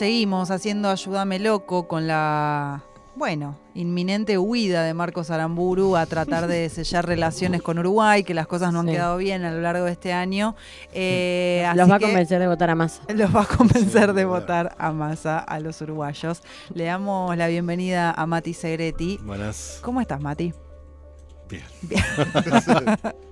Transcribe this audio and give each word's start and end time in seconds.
seguimos 0.00 0.50
haciendo 0.50 0.88
Ayúdame 0.88 1.38
Loco 1.38 1.86
con 1.86 2.06
la, 2.06 2.82
bueno, 3.16 3.58
inminente 3.74 4.38
huida 4.38 4.82
de 4.82 4.94
Marcos 4.94 5.30
Aramburu 5.30 5.94
a 5.94 6.06
tratar 6.06 6.46
de 6.46 6.68
sellar 6.70 7.06
relaciones 7.06 7.60
con 7.60 7.78
Uruguay, 7.78 8.24
que 8.24 8.32
las 8.32 8.46
cosas 8.46 8.72
no 8.72 8.80
han 8.80 8.86
Sí. 8.86 8.92
quedado 8.92 9.18
bien 9.18 9.44
a 9.44 9.50
lo 9.52 9.60
largo 9.60 9.84
de 9.84 9.92
este 9.92 10.14
año. 10.14 10.56
Eh, 10.94 11.64
Los 11.74 11.80
así 11.82 11.90
va 11.90 11.96
a 11.96 12.00
convencer 12.00 12.40
de 12.40 12.46
votar 12.46 12.70
a 12.70 12.74
Massa. 12.74 13.02
Los 13.14 13.36
va 13.36 13.42
a 13.42 13.46
convencer 13.46 14.08
Sí, 14.08 14.16
de 14.16 14.24
votar 14.24 14.74
a 14.78 14.90
Massa, 14.92 15.38
a 15.38 15.60
los 15.60 15.78
uruguayos. 15.82 16.42
Le 16.72 16.84
damos 16.84 17.36
la 17.36 17.48
bienvenida 17.48 18.10
a 18.10 18.24
Mati 18.24 18.54
Segretti. 18.54 19.18
Buenas. 19.22 19.80
¿Cómo 19.82 20.00
estás, 20.00 20.22
Mati? 20.22 20.54
Bien. 21.46 21.64
Bien. 21.82 22.02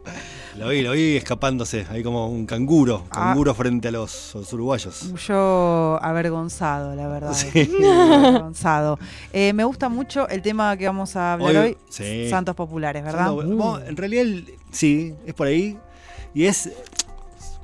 Lo 0.58 0.68
vi, 0.68 0.82
lo 0.82 0.92
vi 0.92 1.16
escapándose, 1.16 1.86
ahí 1.90 2.02
como 2.02 2.26
un 2.28 2.44
canguro, 2.46 3.04
Ah. 3.10 3.26
canguro 3.28 3.54
frente 3.54 3.88
a 3.88 3.90
los, 3.92 4.32
los 4.34 4.52
uruguayos. 4.52 5.12
Yo 5.26 5.98
avergonzado, 6.02 6.94
la 6.94 7.06
verdad. 7.08 7.32
Sí. 7.32 7.70
Avergonzado. 7.84 8.98
Eh, 9.32 9.52
me 9.52 9.64
gusta 9.64 9.88
mucho 9.88 10.28
el 10.28 10.42
tema 10.42 10.76
que 10.76 10.86
vamos 10.86 11.14
a 11.16 11.34
hablar 11.34 11.50
hoy, 11.56 11.56
Hoy- 11.56 11.76
sí. 11.88 12.28
Santos 12.28 12.54
Populares, 12.54 13.04
¿verdad? 13.04 13.32
En 13.86 13.96
realidad, 13.96 14.22
el- 14.22 14.54
sí, 14.70 15.14
es 15.26 15.34
por 15.34 15.46
ahí. 15.46 15.78
Y 16.34 16.44
es. 16.46 16.70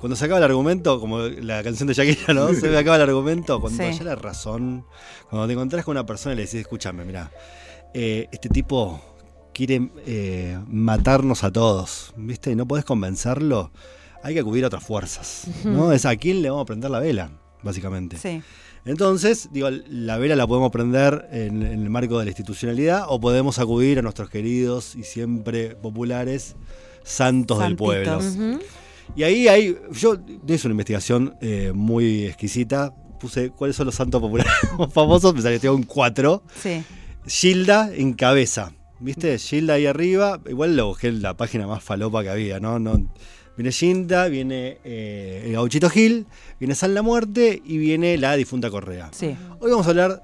Cuando 0.00 0.16
se 0.16 0.24
acaba 0.26 0.38
el 0.38 0.44
argumento, 0.44 1.00
como 1.00 1.18
la 1.20 1.62
canción 1.62 1.86
de 1.86 1.94
Shakira, 1.94 2.34
¿no? 2.34 2.52
Se 2.52 2.76
acaba 2.76 2.96
el 2.96 3.02
argumento. 3.02 3.60
Cuando 3.60 3.82
Sí. 3.82 3.98
ya 3.98 4.04
la 4.04 4.14
razón. 4.16 4.84
Cuando 5.30 5.46
te 5.46 5.54
encontrás 5.54 5.84
con 5.84 5.92
una 5.92 6.04
persona 6.04 6.34
y 6.34 6.36
le 6.36 6.42
decís, 6.42 6.60
escúchame, 6.60 7.04
mira, 7.04 7.30
este 7.94 8.48
tipo 8.50 9.00
quiere 9.54 9.88
eh, 10.06 10.58
matarnos 10.66 11.44
a 11.44 11.52
todos, 11.52 12.12
¿viste? 12.16 12.50
Y 12.50 12.56
no 12.56 12.66
podés 12.66 12.84
convencerlo. 12.84 13.70
Hay 14.22 14.34
que 14.34 14.40
acudir 14.40 14.64
a 14.64 14.66
otras 14.66 14.84
fuerzas, 14.84 15.46
¿no? 15.64 15.92
Es 15.92 16.04
a 16.04 16.16
quién 16.16 16.42
le 16.42 16.50
vamos 16.50 16.64
a 16.64 16.66
prender 16.66 16.90
la 16.90 16.98
vela, 16.98 17.30
básicamente. 17.62 18.18
Sí. 18.18 18.42
Entonces, 18.86 19.48
digo, 19.52 19.70
la 19.70 20.18
vela 20.18 20.36
la 20.36 20.46
podemos 20.46 20.70
prender 20.70 21.28
en, 21.30 21.62
en 21.62 21.82
el 21.82 21.90
marco 21.90 22.18
de 22.18 22.26
la 22.26 22.30
institucionalidad 22.30 23.04
o 23.08 23.18
podemos 23.18 23.58
acudir 23.58 23.98
a 23.98 24.02
nuestros 24.02 24.28
queridos 24.28 24.94
y 24.94 25.04
siempre 25.04 25.74
populares 25.74 26.56
santos 27.02 27.60
del 27.60 27.76
pueblo. 27.76 28.18
Ujú. 28.18 28.58
Y 29.16 29.22
ahí 29.22 29.48
hay, 29.48 29.76
yo 29.92 30.16
hice 30.46 30.66
una 30.66 30.72
investigación 30.72 31.36
eh, 31.40 31.72
muy 31.74 32.24
exquisita, 32.24 32.92
puse 33.20 33.50
cuáles 33.50 33.76
son 33.76 33.86
los 33.86 33.94
santos 33.94 34.20
populares 34.20 34.52
más 34.78 34.92
famosos, 34.92 35.34
me 35.34 35.42
salió 35.42 35.74
un 35.74 35.84
cuatro. 35.84 36.42
Sí. 36.60 36.82
Gilda 37.26 37.90
en 37.94 38.12
cabeza, 38.14 38.72
¿viste? 39.04 39.38
Gilda 39.38 39.74
ahí 39.74 39.86
arriba, 39.86 40.40
igual 40.46 40.76
lo 40.76 40.86
busqué 40.86 41.08
en 41.08 41.20
la 41.20 41.36
página 41.36 41.66
más 41.66 41.84
falopa 41.84 42.22
que 42.22 42.30
había, 42.30 42.58
¿no? 42.58 42.78
no 42.78 43.06
viene 43.56 43.70
Gilda, 43.70 44.28
viene 44.28 44.78
eh, 44.82 45.42
el 45.46 45.52
gauchito 45.52 45.90
Gil, 45.90 46.26
viene 46.58 46.74
San 46.74 46.94
la 46.94 47.02
Muerte 47.02 47.62
y 47.64 47.78
viene 47.78 48.16
la 48.16 48.34
difunta 48.34 48.70
Correa. 48.70 49.10
Sí. 49.12 49.36
Hoy 49.60 49.70
vamos 49.70 49.86
a 49.86 49.90
hablar 49.90 50.22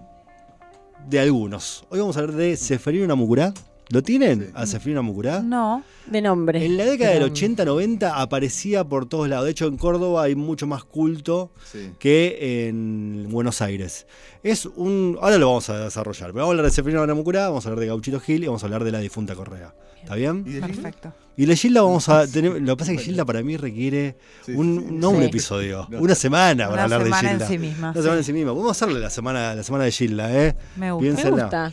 de 1.09 1.21
algunos. 1.21 1.85
Hoy 1.91 2.01
vamos 2.01 2.17
a 2.17 2.21
hablar 2.21 2.37
de 2.37 2.57
Seferino 2.57 3.07
Namucurá. 3.07 3.53
¿Lo 3.91 4.03
tienen? 4.03 4.51
A 4.55 4.67
Seferino 4.67 5.03
Namucurá. 5.03 5.43
No. 5.43 5.83
De 6.07 6.23
nombre. 6.23 6.65
En 6.65 6.77
la 6.77 6.85
década 6.85 7.11
del 7.11 7.23
Pero- 7.23 7.35
80-90 7.35 8.13
aparecía 8.15 8.85
por 8.85 9.07
todos 9.07 9.29
lados. 9.29 9.45
De 9.47 9.51
hecho, 9.51 9.67
en 9.67 9.77
Córdoba 9.77 10.23
hay 10.25 10.35
mucho 10.37 10.67
más 10.67 10.85
culto 10.85 11.51
Sí. 11.71 11.91
que 11.99 12.69
en 12.69 13.27
Buenos 13.31 13.61
Aires. 13.63 14.07
Es 14.43 14.67
un. 14.67 15.19
Ahora 15.21 15.39
lo 15.39 15.49
vamos 15.49 15.69
a 15.71 15.85
desarrollar. 15.85 16.29
Pero 16.33 16.35
vamos 16.45 16.49
a 16.49 16.53
hablar 16.53 16.67
de 16.67 16.71
Seferino 16.71 17.07
Namucurá, 17.07 17.49
vamos 17.49 17.67
a 17.67 17.69
hablar 17.69 17.81
de 17.81 17.87
Gauchito 17.89 18.21
Gil 18.21 18.45
y 18.45 18.47
vamos 18.47 18.63
a 18.63 18.67
hablar 18.67 18.85
de 18.85 18.93
la 18.93 19.01
difunta 19.01 19.35
Correa. 19.35 19.75
¿Está 20.03 20.15
bien? 20.15 20.45
¿Y 20.47 20.53
de? 20.53 20.61
Perfecto. 20.63 21.13
Y 21.37 21.45
de 21.47 21.57
Gilda 21.57 21.83
vamos 21.83 22.09
a 22.09 22.27
tener. 22.27 22.61
Lo 22.63 22.75
que 22.77 22.79
pasa 22.79 22.93
es 22.93 22.99
que 22.99 23.05
Gilda 23.05 23.25
para 23.25 23.43
mí 23.43 23.57
requiere 23.57 24.17
Sí, 24.47 24.53
un, 24.53 24.87
sí, 24.89 24.95
no 24.95 25.11
un 25.11 25.19
Sí. 25.21 25.25
episodio, 25.25 25.87
No. 25.91 25.99
una 26.01 26.15
semana 26.15 26.65
para 26.69 26.73
Una 26.75 26.83
hablar 26.85 26.99
de 27.01 27.05
semana 27.07 27.29
Gilda. 27.31 27.45
en 27.47 27.51
sí 27.53 27.59
misma. 27.59 27.91
Una 27.91 28.01
semana 28.03 28.19
en 28.19 28.25
sí. 28.25 28.33
misma. 28.33 28.53
Vamos 28.53 28.69
a 28.69 28.71
hacerle 28.71 29.01
la 29.01 29.11
semana, 29.11 29.55
la 29.55 29.63
semana 29.63 29.85
de 29.85 29.93
Gilda, 29.93 30.33
¿eh? 30.47 30.57
Me 30.77 30.93
gusta. 30.93 31.25
Me 31.25 31.31
gusta. 31.43 31.73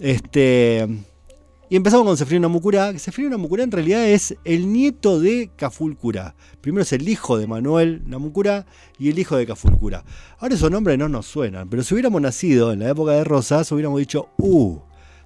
Este. 0.00 0.88
Y 1.70 1.76
empezamos 1.76 2.06
con 2.06 2.16
Sefrino 2.16 2.48
Namucurá. 2.48 2.94
que 2.94 2.98
Sefrino 2.98 3.28
Namucurá 3.28 3.62
en 3.62 3.70
realidad 3.70 4.06
es 4.06 4.34
el 4.44 4.72
nieto 4.72 5.20
de 5.20 5.50
Cafulcurá. 5.54 6.34
Primero 6.62 6.82
es 6.82 6.94
el 6.94 7.06
hijo 7.06 7.36
de 7.36 7.46
Manuel 7.46 8.02
Namucurá 8.06 8.64
y 8.98 9.10
el 9.10 9.18
hijo 9.18 9.36
de 9.36 9.46
Cafulcurá. 9.46 10.02
Ahora 10.38 10.54
esos 10.54 10.70
nombres 10.70 10.96
no 10.96 11.10
nos 11.10 11.26
suenan, 11.26 11.68
pero 11.68 11.82
si 11.82 11.92
hubiéramos 11.92 12.22
nacido 12.22 12.72
en 12.72 12.78
la 12.78 12.88
época 12.88 13.12
de 13.12 13.24
Rosas, 13.24 13.70
hubiéramos 13.70 13.98
dicho, 13.98 14.30
uh, 14.38 14.78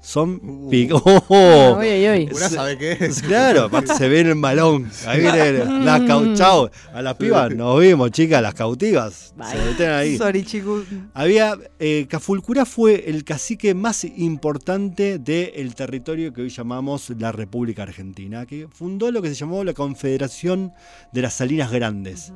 son 0.04 0.40
Uh. 0.42 0.68
pic- 0.68 0.90
¡Oh! 1.04 1.76
Uy, 1.78 1.86
uy, 1.86 2.08
uy. 2.10 2.28
Una 2.34 2.48
sabe 2.48 2.76
qué 2.76 2.96
es. 3.00 3.22
Claro, 3.32 3.62
aparte 3.66 3.94
se 3.94 4.08
ve 4.08 4.20
en 4.20 4.26
el 4.26 4.34
malón. 4.34 4.90
Ahí 5.06 5.20
viene 5.20 5.64
las 5.84 6.00
cauchao. 6.02 6.70
A 6.92 7.00
las 7.02 7.14
pibas 7.14 7.54
nos 7.54 7.80
vimos, 7.80 8.10
chicas, 8.10 8.42
las 8.42 8.52
cautivas. 8.54 9.32
Se 9.50 9.56
meten 9.64 9.90
ahí. 9.90 10.16
Sorry, 10.18 10.44
chicos. 10.44 10.84
Había, 11.14 11.56
eh, 11.78 12.06
Cafulcurá 12.10 12.64
fue 12.66 13.04
el 13.08 13.22
cacique 13.24 13.74
más 13.74 14.04
importante 14.04 15.18
del 15.20 15.74
territorio 15.76 16.32
que 16.32 16.42
hoy 16.42 16.48
llamamos 16.50 17.10
la 17.18 17.30
República 17.30 17.84
Argentina, 17.84 18.44
que 18.44 18.66
fundó 18.68 19.10
lo 19.12 19.22
que 19.22 19.28
se 19.28 19.36
llamó 19.36 19.62
la 19.62 19.72
Confederación 19.72 20.72
de 21.12 21.22
las 21.22 21.34
Salinas 21.34 21.70
Grandes. 21.70 22.32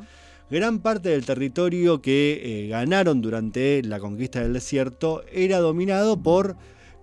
Gran 0.48 0.78
parte 0.78 1.08
del 1.08 1.26
territorio 1.26 2.00
que 2.00 2.40
eh, 2.44 2.68
ganaron 2.68 3.20
durante 3.20 3.82
la 3.82 3.98
conquista 3.98 4.40
del 4.40 4.52
desierto 4.52 5.24
era 5.32 5.58
dominado 5.58 6.22
por 6.22 6.56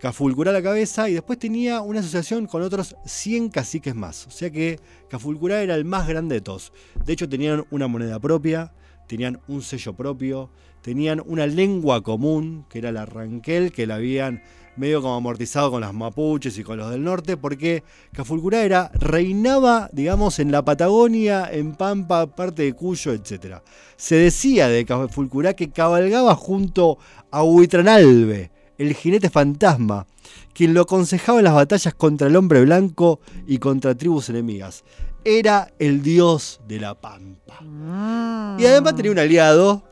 Cafulcurá 0.03 0.51
la 0.51 0.61
cabeza 0.61 1.07
y 1.07 1.13
después 1.13 1.39
tenía 1.39 1.79
una 1.79 2.01
asociación 2.01 2.45
con 2.45 2.61
otros 2.61 2.97
100 3.05 3.47
caciques 3.47 3.95
más. 3.95 4.27
O 4.27 4.31
sea 4.31 4.51
que 4.51 4.77
Cafulcurá 5.09 5.61
era 5.61 5.75
el 5.75 5.85
más 5.85 6.09
grande 6.09 6.35
de 6.35 6.41
todos. 6.41 6.73
De 7.05 7.13
hecho 7.13 7.29
tenían 7.29 7.63
una 7.71 7.87
moneda 7.87 8.19
propia, 8.19 8.73
tenían 9.07 9.39
un 9.47 9.61
sello 9.61 9.93
propio, 9.93 10.49
tenían 10.81 11.23
una 11.25 11.47
lengua 11.47 12.03
común, 12.03 12.65
que 12.67 12.79
era 12.79 12.91
la 12.91 13.05
ranquel, 13.05 13.71
que 13.71 13.87
la 13.87 13.95
habían 13.95 14.43
medio 14.75 15.01
como 15.01 15.15
amortizado 15.15 15.71
con 15.71 15.79
las 15.79 15.93
mapuches 15.93 16.57
y 16.57 16.63
con 16.63 16.79
los 16.79 16.91
del 16.91 17.01
norte, 17.01 17.37
porque 17.37 17.85
Cafulcurá 18.11 18.91
reinaba, 18.95 19.89
digamos, 19.93 20.37
en 20.39 20.51
la 20.51 20.65
Patagonia, 20.65 21.47
en 21.49 21.75
Pampa, 21.75 22.27
parte 22.27 22.63
de 22.63 22.73
Cuyo, 22.73 23.13
etc. 23.13 23.59
Se 23.95 24.15
decía 24.15 24.67
de 24.67 24.83
Cafulcurá 24.83 25.53
que 25.53 25.71
cabalgaba 25.71 26.35
junto 26.35 26.97
a 27.31 27.41
Huitranalbe, 27.41 28.51
el 28.83 28.93
jinete 28.93 29.29
fantasma, 29.29 30.07
quien 30.53 30.73
lo 30.73 30.81
aconsejaba 30.81 31.39
en 31.39 31.45
las 31.45 31.53
batallas 31.53 31.93
contra 31.93 32.27
el 32.27 32.35
hombre 32.35 32.61
blanco 32.61 33.19
y 33.47 33.57
contra 33.57 33.95
tribus 33.95 34.29
enemigas. 34.29 34.83
Era 35.25 35.73
el 35.79 36.01
dios 36.01 36.61
de 36.67 36.79
la 36.79 36.99
Pampa. 36.99 37.61
Mm. 37.61 38.59
Y 38.59 38.65
además 38.65 38.95
tenía 38.95 39.11
un 39.11 39.19
aliado, 39.19 39.83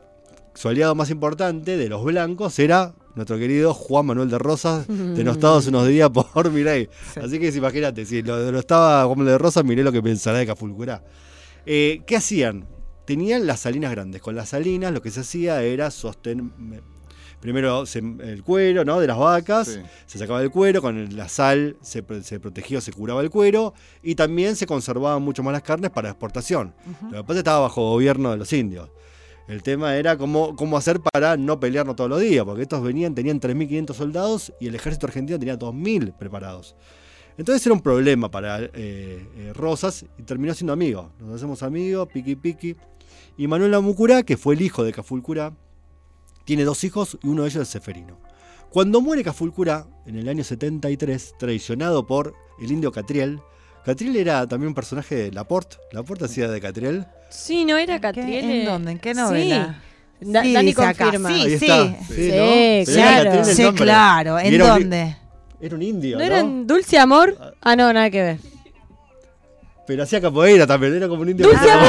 su 0.54 0.68
aliado 0.68 0.94
más 0.94 1.10
importante 1.10 1.76
de 1.76 1.88
los 1.88 2.04
blancos 2.04 2.58
era 2.58 2.94
nuestro 3.14 3.38
querido 3.38 3.74
Juan 3.74 4.06
Manuel 4.06 4.30
de 4.30 4.38
Rosas, 4.38 4.86
denostado 4.88 5.58
hace 5.58 5.70
unos 5.70 5.88
días 5.88 6.10
por 6.10 6.50
Mirey. 6.52 6.88
Sí. 7.14 7.20
Así 7.20 7.38
que 7.38 7.48
imagínate, 7.48 8.04
si 8.04 8.22
lo 8.22 8.38
denostaba 8.42 9.04
Juan 9.04 9.18
Manuel 9.18 9.34
de 9.34 9.38
Rosas, 9.38 9.64
miré 9.64 9.82
lo 9.82 9.92
que 9.92 10.02
pensará 10.02 10.38
de 10.38 10.46
Cafulcurá. 10.46 11.02
Eh, 11.66 12.02
¿Qué 12.06 12.16
hacían? 12.16 12.66
Tenían 13.06 13.46
las 13.46 13.60
salinas 13.60 13.90
grandes. 13.90 14.22
Con 14.22 14.36
las 14.36 14.50
salinas 14.50 14.92
lo 14.92 15.02
que 15.02 15.10
se 15.10 15.20
hacía 15.20 15.62
era 15.62 15.90
sostener... 15.90 16.44
Primero 17.42 17.84
se- 17.84 17.98
el 17.98 18.42
cuero 18.42 18.84
¿no? 18.86 18.98
de 19.00 19.06
las 19.08 19.18
vacas, 19.18 19.68
Sí. 19.68 19.80
se 20.06 20.18
sacaba 20.18 20.40
el 20.40 20.50
cuero, 20.50 20.80
con 20.80 21.14
la 21.14 21.28
sal 21.28 21.76
se, 21.82 22.02
se 22.22 22.40
protegía, 22.40 22.80
se 22.80 22.92
curaba 22.92 23.20
el 23.20 23.28
cuero 23.28 23.74
y 24.02 24.14
también 24.14 24.56
se 24.56 24.64
conservaban 24.64 25.20
mucho 25.22 25.42
más 25.42 25.52
las 25.52 25.62
carnes 25.62 25.90
para 25.90 26.08
exportación. 26.08 26.72
Ujú. 26.90 27.10
Lo 27.12 27.22
que 27.22 27.24
pasa 27.26 27.38
estaba 27.40 27.60
bajo 27.60 27.90
gobierno 27.90 28.30
de 28.30 28.38
los 28.38 28.50
indios. 28.54 28.88
El 29.48 29.62
tema 29.62 29.96
era 29.96 30.16
cómo, 30.16 30.54
cómo 30.56 30.76
hacer 30.78 31.00
para 31.00 31.36
no 31.36 31.58
pelearnos 31.58 31.96
todos 31.96 32.08
los 32.08 32.20
días, 32.20 32.44
porque 32.44 32.62
estos 32.62 32.80
venían, 32.82 33.12
tenían 33.14 33.40
3.500 33.40 33.96
soldados 33.96 34.52
y 34.60 34.68
el 34.68 34.74
ejército 34.76 35.06
argentino 35.08 35.36
tenía 35.38 35.58
2.000 35.58 36.12
preparados. 36.16 36.76
Entonces 37.36 37.66
era 37.66 37.74
un 37.74 37.80
problema 37.80 38.30
para 38.30 38.60
eh, 38.62 38.70
eh, 38.74 39.52
Rosas 39.54 40.04
y 40.16 40.22
terminó 40.22 40.54
siendo 40.54 40.72
amigo. 40.72 41.10
Nos 41.18 41.34
hacemos 41.34 41.62
amigos, 41.64 42.06
piqui 42.14 42.36
piqui. 42.36 42.76
Y 43.36 43.48
Manuel 43.48 43.74
Amucurá, 43.74 44.22
que 44.22 44.36
fue 44.36 44.54
el 44.54 44.62
hijo 44.62 44.84
de 44.84 44.92
Cafulcurá, 44.92 45.52
tiene 46.44 46.64
dos 46.64 46.84
hijos 46.84 47.18
y 47.22 47.28
uno 47.28 47.42
de 47.42 47.48
ellos 47.48 47.62
es 47.62 47.68
Seferino. 47.68 48.18
Cuando 48.70 49.00
muere 49.00 49.22
Cafulcurá, 49.22 49.86
en 50.06 50.16
el 50.16 50.28
año 50.28 50.42
73, 50.44 51.34
traicionado 51.38 52.06
por 52.06 52.34
el 52.60 52.72
indio 52.72 52.90
Catriel, 52.92 53.40
Catriel 53.84 54.16
era 54.16 54.46
también 54.46 54.68
un 54.68 54.74
personaje 54.74 55.14
de 55.14 55.32
Laporte. 55.32 55.76
Laporte 55.92 56.24
hacía 56.24 56.48
de 56.48 56.60
Catriel. 56.60 57.06
Sí, 57.30 57.64
no 57.64 57.76
era 57.76 57.96
¿Qué- 57.96 58.00
Catriel. 58.00 58.50
¿En 58.50 58.64
dónde? 58.64 58.92
¿En 58.92 58.98
qué 58.98 59.12
novela? 59.14 59.82
Da- 60.20 60.42
Sí, 60.44 60.52
Dani 60.52 60.72
confirma. 60.72 61.28
Sí, 61.30 61.34
Ahí 61.34 61.58
sí. 61.58 61.66
está. 61.66 62.04
Sí, 62.06 62.30
era 62.30 62.84
claro. 63.24 63.44
Sí, 63.44 63.72
claro. 63.74 64.38
¿En 64.38 64.54
era 64.54 64.64
un- 64.74 64.80
dónde? 64.82 65.16
Era 65.60 65.74
un 65.76 65.82
indio, 65.82 66.16
¿No 66.18 66.24
¿no? 66.24 66.26
era 66.26 66.42
Dulce 66.42 66.98
Amor? 66.98 67.36
Ah, 67.60 67.76
no, 67.76 67.92
nada 67.92 68.08
que 68.10 68.22
ver. 68.22 68.38
Pero 69.86 70.04
hacía 70.04 70.20
capoeira 70.20 70.66
también, 70.66 70.94
era 70.94 71.08
como 71.08 71.22
un 71.22 71.28
indio. 71.30 71.46
Dulce 71.48 71.70
Amor. 71.70 71.88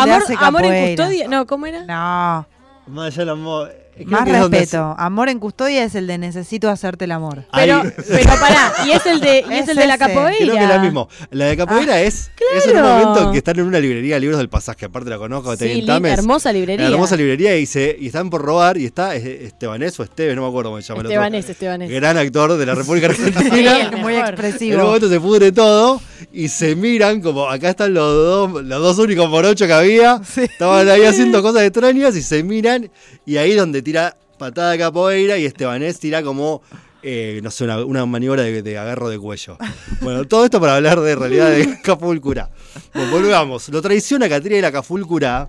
Amor, 0.00 0.22
hace 0.22 0.34
amor 0.38 0.64
en 0.64 0.86
custodia. 0.96 1.28
No, 1.28 1.44
¿cómo 1.46 1.66
era? 1.66 1.84
No. 1.84 2.46
Más 2.86 3.06
allá 3.08 3.18
del 3.18 3.28
amor. 3.30 3.72
creo 3.94 4.08
Más 4.08 4.28
respeto. 4.28 4.94
Amor 4.98 5.28
en 5.30 5.38
custodia 5.38 5.84
es 5.84 5.94
el 5.94 6.06
de 6.06 6.18
necesito 6.18 6.68
hacerte 6.68 7.04
el 7.06 7.12
amor. 7.12 7.44
Pero, 7.54 7.76
Ahí- 7.82 7.92
pero 8.08 8.30
pará, 8.40 8.72
y 8.86 8.90
es 8.90 9.06
el 9.06 9.20
de, 9.20 9.44
y 9.48 9.52
es 9.54 9.62
Es 9.62 9.68
el 9.68 9.76
de 9.76 9.86
la 9.86 9.94
ese. 9.94 10.04
capoeira. 10.06 10.36
Creo 10.38 10.54
que 10.54 10.62
es 10.64 10.68
la 10.68 10.78
misma. 10.80 11.06
La 11.30 11.44
de 11.46 11.56
capoeira 11.56 12.00
es, 12.02 12.30
es 12.56 12.64
en 12.66 12.76
un 12.76 12.82
claro. 12.82 12.98
momento 13.06 13.24
en 13.26 13.32
que 13.32 13.38
están 13.38 13.58
en 13.58 13.64
una 13.66 13.80
librería 13.80 14.16
de 14.16 14.20
libros 14.20 14.38
del 14.38 14.48
pasaje, 14.50 14.84
aparte 14.86 15.08
la 15.08 15.16
conozco, 15.18 15.56
Sí, 15.56 15.66
li- 15.80 15.86
Tames. 15.86 16.12
hermosa 16.18 16.52
librería. 16.52 16.86
Hermosa 16.88 17.16
librería 17.16 17.56
y, 17.56 17.64
se, 17.66 17.96
y 17.98 18.06
están 18.08 18.28
por 18.30 18.42
robar 18.42 18.76
y 18.76 18.84
está 18.84 19.16
eh, 19.16 19.44
Estebanés 19.46 19.98
o 19.98 20.02
Esteves, 20.02 20.36
no 20.36 20.42
me 20.42 20.48
acuerdo 20.48 20.70
cómo 20.70 20.82
se 20.82 20.88
llama 20.88 21.00
el 21.00 21.06
otro. 21.06 21.12
Estebanés, 21.12 21.48
Estebanés. 21.48 21.90
Gran 21.90 22.18
actor 22.18 22.56
de 22.58 22.66
la 22.66 22.74
República 22.74 23.06
Argentina. 23.06 23.80
el 23.80 23.90
Muy 23.98 24.12
mejor. 24.12 24.12
En 24.12 24.16
un 24.16 24.28
expresivo. 24.44 24.82
momento 24.84 25.08
se 25.08 25.20
pudre 25.20 25.52
todo 25.52 26.00
y 26.34 26.48
se 26.48 26.74
miran 26.74 27.20
como 27.20 27.48
acá 27.48 27.70
están 27.70 27.94
los 27.94 28.12
dos, 28.12 28.64
los 28.64 28.82
dos 28.82 28.98
únicos 28.98 29.30
por 29.30 29.44
ocho 29.44 29.66
que 29.66 29.72
había. 29.72 30.20
Estaban 30.36 30.88
ahí 30.88 31.04
haciendo 31.04 31.40
cosas 31.42 31.62
extrañas 31.62 32.16
y 32.16 32.22
se 32.22 32.42
miran 32.42 32.90
y 33.24 33.36
ahí 33.36 33.52
es 33.52 33.56
donde 33.56 33.82
tira 33.82 34.16
patada 34.36 34.72
de 34.72 34.78
capoeira 34.78 35.38
y 35.38 35.44
Estebanés 35.44 36.00
tira 36.00 36.24
como, 36.24 36.60
eh, 37.04 37.40
no 37.42 37.52
sé, 37.52 37.64
una, 37.64 37.84
una 37.84 38.04
maniobra 38.04 38.42
de, 38.42 38.62
de 38.62 38.78
agarro 38.78 39.08
de 39.08 39.18
cuello. 39.18 39.56
Bueno, 40.00 40.24
todo 40.24 40.44
esto 40.44 40.60
para 40.60 40.74
hablar 40.74 41.00
de 41.00 41.14
realidad 41.14 41.50
de 41.50 41.80
Cafulcura. 41.82 42.50
Bueno, 42.92 43.12
volvamos. 43.12 43.68
Lo 43.68 43.80
traiciona 43.80 44.28
Catriel 44.28 44.64
a 44.64 44.72
Cafulcura 44.72 45.48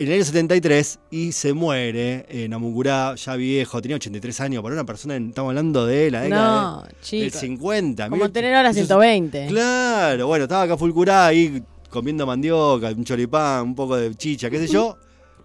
en 0.00 0.08
el 0.08 0.14
año 0.14 0.24
73 0.24 0.98
y 1.10 1.32
se 1.32 1.52
muere 1.52 2.24
en 2.28 2.50
Namucurá, 2.50 3.14
ya 3.16 3.36
viejo, 3.36 3.82
tenía 3.82 3.96
83 3.96 4.40
años, 4.40 4.62
para 4.62 4.74
una 4.74 4.84
persona, 4.84 5.14
estamos 5.16 5.50
hablando 5.50 5.84
de 5.86 6.10
la 6.10 6.22
década 6.22 6.60
No, 6.62 6.82
de- 6.82 6.88
del 6.88 6.96
chicos. 7.02 7.40
50. 7.40 8.08
Como 8.08 8.30
tener 8.30 8.54
ahora 8.54 8.70
eso 8.70 8.80
es- 8.80 8.86
120. 8.86 9.46
Claro, 9.48 10.26
bueno, 10.26 10.44
estaba 10.44 10.62
acá 10.62 10.76
Fulcurá 10.78 11.26
ahí 11.26 11.62
comiendo 11.90 12.26
mandioca, 12.26 12.88
un 12.88 13.04
choripán, 13.04 13.62
un 13.64 13.74
poco 13.74 13.96
de 13.96 14.14
chicha, 14.14 14.48
qué 14.48 14.58
sé 14.58 14.68
yo. 14.68 14.96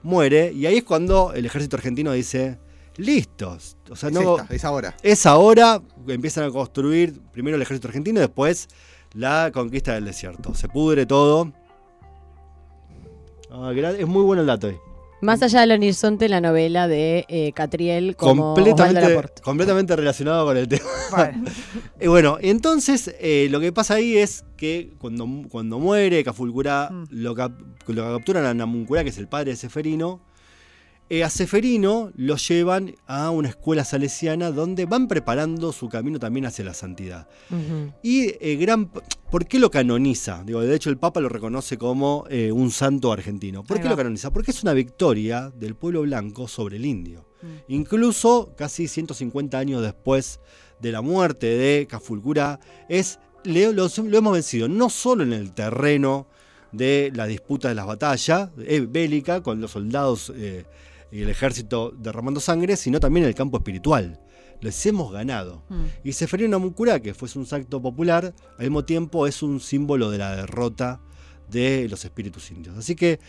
Muere 0.03 0.51
y 0.53 0.65
ahí 0.67 0.77
es 0.77 0.83
cuando 0.83 1.33
el 1.33 1.45
ejército 1.45 1.75
argentino 1.75 2.11
dice, 2.13 2.57
listos. 2.97 3.75
O 3.89 3.95
sea, 3.95 4.09
Es 4.09 4.15
no, 4.15 4.37
esta, 4.39 4.53
es 4.55 4.63
ahora. 4.63 4.95
es 5.03 5.25
ahora 5.25 5.81
que 6.07 6.13
empiezan 6.13 6.43
a 6.45 6.51
construir 6.51 7.19
primero 7.33 7.55
el 7.57 7.61
ejército 7.61 7.87
argentino 7.87 8.19
y 8.19 8.21
después 8.21 8.67
la 9.13 9.49
conquista 9.53 9.93
del 9.95 10.05
desierto. 10.05 10.53
Se 10.53 10.67
pudre 10.69 11.05
todo. 11.05 11.51
Ah, 13.55 13.71
es 13.73 14.07
muy 14.07 14.23
bueno 14.23 14.41
el 14.41 14.47
dato 14.47 14.67
ahí. 14.67 14.77
Más 15.21 15.41
allá 15.41 15.61
del 15.61 15.71
horizonte, 15.71 16.27
la 16.29 16.41
novela 16.41 16.87
de 16.87 17.25
eh, 17.29 17.51
Catriel 17.53 18.15
como 18.15 18.53
Completamente, 18.53 19.41
completamente 19.41 19.95
relacionado 19.95 20.45
con 20.45 20.57
el 20.57 20.67
tema. 20.67 20.83
Bueno, 21.09 21.43
Y 22.01 22.07
bueno, 22.07 22.37
entonces 22.41 23.15
eh, 23.19 23.47
lo 23.49 23.59
que 23.59 23.71
pasa 23.71 23.95
ahí 23.95 24.17
es 24.17 24.43
que 24.57 24.93
cuando, 24.99 25.25
cuando 25.49 25.79
muere 25.79 26.23
Cafulcurá, 26.23 26.89
Mm. 26.91 27.03
lo, 27.11 27.33
cap- 27.33 27.59
lo 27.87 28.03
capturan 28.17 28.45
a 28.45 28.53
Namuncurá, 28.53 29.03
que 29.03 29.09
es 29.09 29.17
el 29.17 29.27
padre 29.27 29.51
de 29.51 29.57
Seferino. 29.57 30.19
Eh, 31.09 31.23
a 31.23 31.29
Seferino 31.29 32.11
lo 32.15 32.35
llevan 32.37 32.95
a 33.05 33.29
una 33.29 33.49
escuela 33.49 33.85
salesiana 33.85 34.51
donde 34.51 34.85
van 34.85 35.07
preparando 35.07 35.71
su 35.71 35.87
camino 35.89 36.17
también 36.19 36.45
hacia 36.47 36.65
la 36.65 36.73
santidad. 36.73 37.27
Y 38.01 38.33
eh, 38.39 38.55
gran, 38.59 38.89
¿por 39.31 39.45
qué 39.45 39.59
lo 39.59 39.69
canoniza? 39.69 40.43
Digo, 40.45 40.61
de 40.61 40.75
hecho, 40.75 40.89
el 40.89 40.97
Papa 40.97 41.19
lo 41.21 41.29
reconoce 41.29 41.77
como 41.77 42.25
eh, 42.29 42.51
un 42.51 42.71
santo 42.71 43.11
argentino. 43.11 43.63
¿Por 43.63 43.77
Ahí 43.77 43.81
qué 43.83 43.87
va. 43.87 43.91
lo 43.91 43.97
canoniza? 43.97 44.31
Porque 44.31 44.51
es 44.51 44.63
una 44.63 44.73
victoria 44.73 45.51
del 45.55 45.75
pueblo 45.75 46.01
blanco 46.01 46.47
sobre 46.47 46.77
el 46.77 46.85
indio. 46.85 47.27
Mm. 47.41 47.47
Incluso 47.73 48.53
casi 48.57 48.87
150 48.87 49.57
años 49.59 49.81
después 49.83 50.39
de 50.79 50.91
la 50.91 51.01
muerte 51.01 51.45
de 51.47 51.85
Cafulcura, 51.87 52.59
es, 52.89 53.19
le- 53.43 53.71
lo, 53.73 53.87
lo 53.87 54.17
hemos 54.17 54.33
vencido 54.33 54.67
no 54.67 54.89
solo 54.89 55.23
en 55.23 55.33
el 55.33 55.53
terreno 55.53 56.27
de 56.71 57.11
la 57.15 57.25
disputa 57.27 57.69
de 57.69 57.75
las 57.75 57.85
batallas 57.85 58.49
eh, 58.59 58.85
bélica 58.89 59.41
con 59.41 59.61
los 59.61 59.71
soldados 59.71 60.33
y 61.11 61.21
el 61.21 61.29
ejército 61.29 61.91
derramando 61.97 62.39
sangre, 62.39 62.75
sino 62.77 62.99
también 62.99 63.23
en 63.25 63.29
el 63.29 63.35
campo 63.35 63.57
espiritual. 63.57 64.19
Les 64.61 64.85
hemos 64.85 65.11
ganado. 65.11 65.63
Mm. 65.69 65.83
Y 66.03 66.13
Seferino 66.13 66.49
Namuncurá, 66.51 66.99
que 67.01 67.13
fue 67.13 67.27
un 67.35 67.45
acto 67.51 67.81
popular, 67.81 68.33
al 68.57 68.65
mismo 68.65 68.85
tiempo 68.85 69.27
es 69.27 69.43
un 69.43 69.59
símbolo 69.59 70.09
de 70.11 70.17
la 70.17 70.35
derrota 70.35 71.01
de 71.49 71.87
los 71.89 72.03
espíritus 72.05 72.49
indios. 72.51 72.77
Así 72.77 72.95
que 72.95 73.19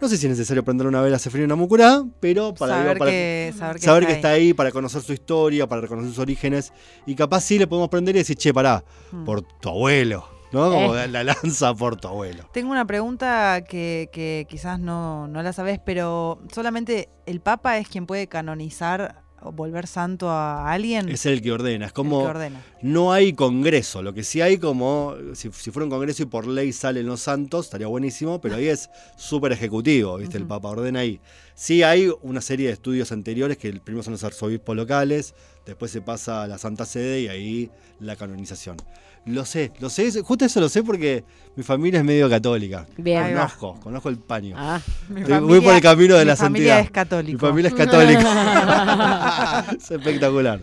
no 0.00 0.08
sé 0.08 0.16
si 0.18 0.26
es 0.26 0.30
necesario 0.30 0.62
prender 0.64 0.86
una 0.86 1.00
vela 1.00 1.16
a 1.16 1.18
Seferino 1.18 1.48
Namuncurá, 1.48 2.04
pero 2.20 2.54
para, 2.54 2.74
saber, 2.74 2.94
digo, 2.94 2.98
para 2.98 3.10
que, 3.10 3.54
saber 3.56 3.76
que 3.76 3.82
saber 3.82 4.02
está 4.02 4.12
que 4.12 4.16
está 4.16 4.28
ahí, 4.30 4.52
para 4.54 4.70
conocer 4.70 5.02
su 5.02 5.12
historia, 5.12 5.66
para 5.66 5.80
reconocer 5.80 6.10
sus 6.10 6.18
orígenes, 6.18 6.72
y 7.06 7.14
capaz 7.14 7.40
sí 7.40 7.58
le 7.58 7.66
podemos 7.66 7.88
prender 7.88 8.14
y 8.14 8.18
decir, 8.18 8.36
che, 8.36 8.52
pará, 8.52 8.84
Mm. 9.10 9.24
por 9.24 9.42
tu 9.42 9.68
abuelo, 9.70 10.28
¿no? 10.52 10.70
Como 10.70 10.96
Eh. 10.96 11.08
la 11.08 11.24
lanza 11.24 11.74
por 11.74 11.96
tu 11.96 12.08
abuelo. 12.08 12.48
Tengo 12.52 12.70
una 12.70 12.86
pregunta 12.86 13.62
que, 13.68 14.08
que 14.12 14.46
quizás 14.48 14.78
no, 14.80 15.28
no 15.28 15.42
la 15.42 15.52
sabes, 15.52 15.80
pero 15.84 16.40
solamente 16.52 17.08
el 17.26 17.40
Papa 17.40 17.78
es 17.78 17.88
quien 17.88 18.06
puede 18.06 18.26
canonizar 18.28 19.22
o 19.42 19.52
volver 19.52 19.86
santo 19.86 20.30
a 20.30 20.72
alguien. 20.72 21.08
Es 21.10 21.26
el 21.26 21.42
que 21.42 21.52
ordena, 21.52 21.84
es 21.84 21.90
El 21.90 21.94
como... 21.94 22.22
que 22.22 22.26
ordena. 22.28 22.60
No 22.82 23.12
hay 23.12 23.34
congreso, 23.34 24.02
lo 24.02 24.14
que 24.14 24.24
sí 24.24 24.40
hay 24.40 24.56
como, 24.58 25.14
si, 25.34 25.52
si 25.52 25.70
fuera 25.70 25.84
un 25.84 25.90
congreso 25.90 26.22
y 26.22 26.26
por 26.26 26.46
ley 26.46 26.72
salen 26.72 27.06
los 27.06 27.20
santos, 27.20 27.66
estaría 27.66 27.86
buenísimo, 27.86 28.40
pero 28.40 28.56
ahí 28.56 28.66
es 28.66 28.88
súper 29.16 29.52
ejecutivo, 29.52 30.16
¿viste? 30.16 30.38
El. 30.38 30.46
Papa 30.46 30.68
ordena 30.70 31.00
ahí. 31.00 31.20
Sí 31.54 31.82
hay 31.82 32.10
una 32.22 32.40
serie 32.40 32.68
de 32.68 32.72
estudios 32.72 33.12
anteriores, 33.12 33.58
que 33.58 33.72
primero 33.74 34.02
son 34.02 34.12
los 34.12 34.24
arzobispos 34.24 34.74
locales, 34.74 35.34
después 35.66 35.90
se 35.90 36.00
pasa 36.00 36.42
a 36.42 36.46
la 36.46 36.58
Santa 36.58 36.84
Sede 36.86 37.20
y 37.20 37.28
ahí 37.28 37.70
la 38.00 38.16
canonización. 38.16 38.76
Lo 39.26 39.44
sé, 39.44 39.72
lo 39.80 39.90
sé, 39.90 40.10
justo 40.22 40.44
eso 40.44 40.60
lo 40.60 40.68
sé 40.68 40.84
porque 40.84 41.24
mi 41.56 41.64
familia 41.64 41.98
es 41.98 42.04
medio 42.06 42.30
católica. 42.30 42.86
Bien. 42.96 43.32
Conozco, 43.34 43.74
conozco 43.82 44.08
el 44.08 44.18
paño. 44.18 44.54
Ah, 44.56 44.80
Mi 45.08 45.22
Voy- 45.24 45.40
voy 45.40 45.60
por 45.60 45.74
el 45.74 45.80
camino 45.80 46.14
de 46.14 46.20
mi 46.24 46.28
la 46.28 46.36
familia 46.36 46.74
santidad. 46.76 46.80
es 46.84 46.90
católica. 46.92 47.32
Mi 47.32 47.38
familia 47.40 47.68
es 47.70 47.74
católica. 47.74 49.66
es 49.76 49.90
espectacular. 49.90 50.60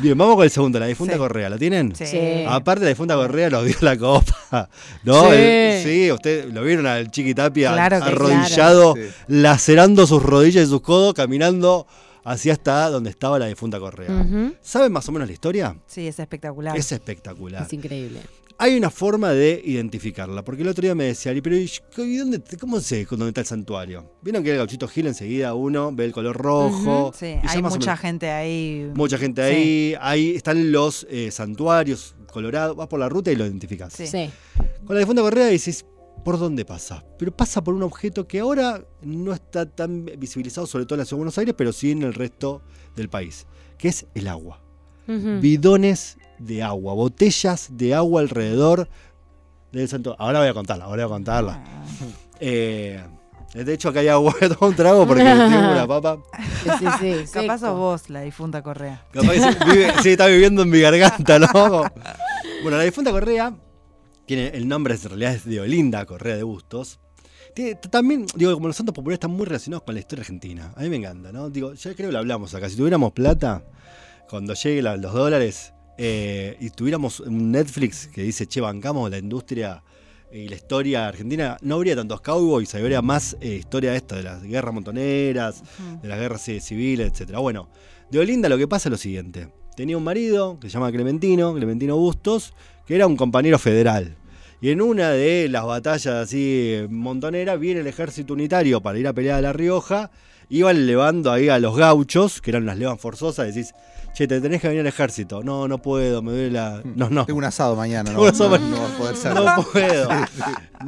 Bien, 0.00 0.16
vamos 0.16 0.36
con 0.36 0.44
el 0.44 0.50
segundo, 0.50 0.78
la 0.80 0.86
difunta 0.86 1.12
Sí. 1.14 1.18
Correa. 1.18 1.50
¿La 1.50 1.58
tienen? 1.58 1.94
Sí. 1.94 2.44
Aparte, 2.48 2.84
la 2.84 2.88
difunta 2.90 3.14
Correa 3.16 3.50
nos 3.50 3.66
dio 3.66 3.76
la 3.82 3.96
copa. 3.98 4.68
¿No? 5.04 5.24
Sí. 5.30 5.36
El- 5.36 5.82
sí, 5.84 6.10
usted 6.12 6.50
lo 6.52 6.62
vieron 6.62 6.86
al 6.86 7.10
Chiqui 7.10 7.34
Tapia 7.34 7.72
Claro 7.72 7.96
arrodillado, 7.96 8.94
Sí. 8.94 9.02
lacerando 9.28 10.06
sus 10.06 10.22
rodillas 10.22 10.66
y 10.66 10.70
sus 10.70 10.80
codos, 10.80 11.12
caminando 11.14 11.86
hacia 12.24 12.52
hasta 12.52 12.90
donde 12.90 13.10
estaba 13.10 13.38
la 13.38 13.46
difunta 13.46 13.78
Correa. 13.78 14.10
ujú. 14.10 14.54
¿Saben 14.60 14.92
más 14.92 15.08
o 15.08 15.12
menos 15.12 15.28
la 15.28 15.32
historia? 15.34 15.76
Sí, 15.86 16.06
es 16.06 16.18
espectacular. 16.18 16.76
Es 16.76 16.92
espectacular. 16.92 17.62
Es 17.62 17.72
increíble. 17.72 18.20
Hay 18.62 18.76
una 18.76 18.90
forma 18.90 19.30
de 19.30 19.62
identificarla, 19.64 20.44
porque 20.44 20.60
el 20.60 20.68
otro 20.68 20.82
día 20.82 20.94
me 20.94 21.04
decía, 21.04 21.32
"Y, 21.32 21.40
pero 21.40 21.56
¿y 21.56 22.16
dónde, 22.18 22.42
¿cómo 22.60 22.78
sé 22.80 23.06
dónde 23.08 23.28
está 23.28 23.40
el 23.40 23.46
santuario? 23.46 24.04
Vieron 24.20 24.44
que 24.44 24.50
el 24.50 24.58
gauchito 24.58 24.86
Gil 24.86 25.06
enseguida 25.06 25.54
uno 25.54 25.90
ve 25.94 26.04
el 26.04 26.12
color 26.12 26.36
rojo. 26.36 27.10
Sí, 27.18 27.36
hay 27.42 27.62
mucha 27.62 27.78
menos- 27.78 28.00
gente 28.00 28.30
ahí. 28.30 28.90
Mucha 28.94 29.16
gente 29.16 29.40
ahí, 29.40 29.94
ahí 29.98 30.36
están 30.36 30.70
los 30.72 31.06
eh, 31.08 31.30
santuarios 31.30 32.14
colorados, 32.30 32.76
vas 32.76 32.86
por 32.88 33.00
la 33.00 33.08
ruta 33.08 33.32
y 33.32 33.36
lo 33.36 33.46
identificás. 33.46 33.94
Sí. 33.94 34.06
Sí. 34.06 34.28
Con 34.84 34.94
la 34.94 35.00
difunta 35.00 35.22
Correa 35.22 35.46
decís, 35.46 35.86
¿por 36.24 36.38
dónde 36.38 36.64
pasa? 36.64 37.04
Pero 37.18 37.34
pasa 37.36 37.62
por 37.62 37.74
un 37.74 37.82
objeto 37.82 38.26
que 38.28 38.40
ahora 38.40 38.82
no 39.02 39.32
está 39.32 39.66
tan 39.66 40.04
visibilizado, 40.18 40.66
sobre 40.66 40.84
todo 40.86 40.96
en 40.96 41.00
la 41.00 41.04
ciudad 41.04 41.16
de 41.18 41.20
Buenos 41.20 41.38
Aires, 41.38 41.54
pero 41.56 41.72
sí 41.72 41.90
en 41.92 42.02
el 42.02 42.14
resto 42.14 42.62
del 42.96 43.08
país, 43.08 43.46
que 43.78 43.88
es 43.88 44.06
el 44.14 44.28
agua. 44.28 44.60
Bidones 45.40 46.18
de 46.38 46.62
agua, 46.62 46.94
botellas 46.94 47.68
de 47.72 47.94
agua 47.94 48.20
alrededor 48.20 48.88
del 49.72 49.88
santo. 49.88 50.14
Ahora 50.18 50.38
voy 50.40 50.48
a 50.48 50.54
contarla, 50.54 50.84
ahora 50.84 51.04
voy 51.06 51.12
a 51.12 51.14
contarla. 51.16 51.64
Ah, 51.66 51.84
Eh, 52.40 53.02
de 53.52 53.72
hecho, 53.74 53.88
acá 53.88 54.00
hay 54.00 54.08
agua, 54.08 54.32
tomar 54.40 54.58
un 54.62 54.74
trago 54.76 55.06
porque 55.06 55.22
tengo 55.24 55.72
una 55.72 55.86
papa. 55.86 56.18
Sí, 56.62 56.70
sí, 56.78 56.86
sí, 57.26 57.32
Capaz 57.32 57.58
sos 57.58 57.76
vos, 57.76 58.08
la 58.08 58.20
difunta 58.20 58.62
Correa. 58.62 59.04
Capaz 59.12 59.32
vive- 59.66 59.92
sí, 60.02 60.10
está 60.10 60.26
viviendo 60.28 60.62
en 60.62 60.70
mi 60.70 60.80
garganta, 60.80 61.38
¿no? 61.40 61.48
Bueno, 62.62 62.76
la 62.78 62.84
difunta 62.84 63.10
Correa 63.10 63.52
tiene 64.30 64.56
el 64.56 64.68
nombre, 64.68 64.94
en 64.94 65.02
realidad 65.08 65.34
es 65.34 65.44
de 65.44 65.58
Olinda 65.60 66.06
Correa 66.06 66.36
de 66.36 66.44
Bustos. 66.44 67.00
Tiene- 67.52 67.74
también, 67.74 68.26
digo, 68.36 68.54
como 68.54 68.68
los 68.68 68.76
santos 68.76 68.94
populares 68.94 69.16
están 69.16 69.32
muy 69.32 69.44
relacionados 69.44 69.82
con 69.82 69.92
la 69.92 69.98
historia 69.98 70.20
argentina. 70.20 70.72
A 70.76 70.82
mí 70.82 70.88
me 70.88 70.94
encanta, 70.98 71.32
¿no? 71.32 71.50
Digo, 71.50 71.74
ya 71.74 71.94
creo 71.96 72.10
que 72.10 72.12
lo 72.12 72.18
hablamos 72.20 72.54
acá. 72.54 72.70
Si 72.70 72.76
tuviéramos 72.76 73.10
plata, 73.10 73.64
cuando 74.28 74.54
lleguen 74.54 74.84
los 75.02 75.12
dólares 75.12 75.72
eh, 75.98 76.56
y 76.60 76.70
tuviéramos 76.70 77.18
un 77.18 77.50
Netflix 77.50 78.06
que 78.06 78.22
dice, 78.22 78.46
che, 78.46 78.60
bancamos 78.60 79.10
la 79.10 79.18
industria 79.18 79.82
y 80.30 80.46
la 80.46 80.54
historia 80.54 81.08
argentina, 81.08 81.56
no 81.62 81.74
habría 81.74 81.96
tantos 81.96 82.20
cowboys, 82.20 82.72
habría 82.76 83.02
más 83.02 83.36
eh, 83.40 83.56
historia 83.56 83.90
de 83.90 83.96
esto, 83.96 84.14
de 84.14 84.22
las 84.22 84.44
guerras 84.44 84.72
montoneras, 84.72 85.64
de 86.02 86.06
las 86.06 86.20
guerras 86.20 86.48
eh, 86.50 86.60
civiles, 86.60 87.10
etcétera. 87.10 87.40
Bueno, 87.40 87.68
de 88.12 88.20
Olinda 88.20 88.48
lo 88.48 88.56
que 88.56 88.68
pasa 88.68 88.88
es 88.88 88.92
lo 88.92 88.96
siguiente. 88.96 89.48
Tenía 89.76 89.96
un 89.96 90.04
marido 90.04 90.58
que 90.60 90.68
se 90.68 90.74
llama 90.74 90.90
Clementino, 90.92 91.54
Clementino 91.54 91.96
Bustos, 91.96 92.52
que 92.86 92.96
era 92.96 93.06
un 93.06 93.16
compañero 93.16 93.58
federal. 93.58 94.16
Y 94.60 94.70
en 94.70 94.82
una 94.82 95.10
de 95.10 95.48
las 95.48 95.64
batallas 95.64 96.14
así 96.14 96.72
eh, 96.74 96.86
montoneras 96.90 97.58
viene 97.58 97.80
el 97.80 97.86
ejército 97.86 98.34
unitario 98.34 98.82
para 98.82 98.98
ir 98.98 99.08
a 99.08 99.12
pelear 99.14 99.38
a 99.38 99.42
La 99.42 99.52
Rioja. 99.52 100.10
Iban 100.50 100.86
levando 100.86 101.32
ahí 101.32 101.48
a 101.48 101.58
los 101.58 101.76
gauchos, 101.76 102.42
que 102.42 102.50
eran 102.50 102.64
unas 102.64 102.76
levas 102.76 103.00
forzosas, 103.00 103.46
decís, 103.46 103.72
che, 104.14 104.26
te 104.26 104.40
tenés 104.40 104.60
que 104.60 104.68
venir 104.68 104.80
al 104.80 104.86
ejército. 104.86 105.42
No, 105.42 105.66
no 105.68 105.80
puedo, 105.80 106.22
me 106.22 106.32
duele 106.32 106.50
la. 106.50 106.82
No, 106.84 107.08
no. 107.10 107.26
Tengo 107.26 107.38
un 107.38 107.44
asado 107.44 107.76
mañana, 107.76 108.12
no, 108.12 108.24
asado 108.24 108.58
no, 108.58 108.68
no 108.68 108.80
va 108.80 108.86
a 108.86 108.98
poder 108.98 109.16
ser. 109.16 109.34
No 109.34 109.62
puedo. 109.72 110.08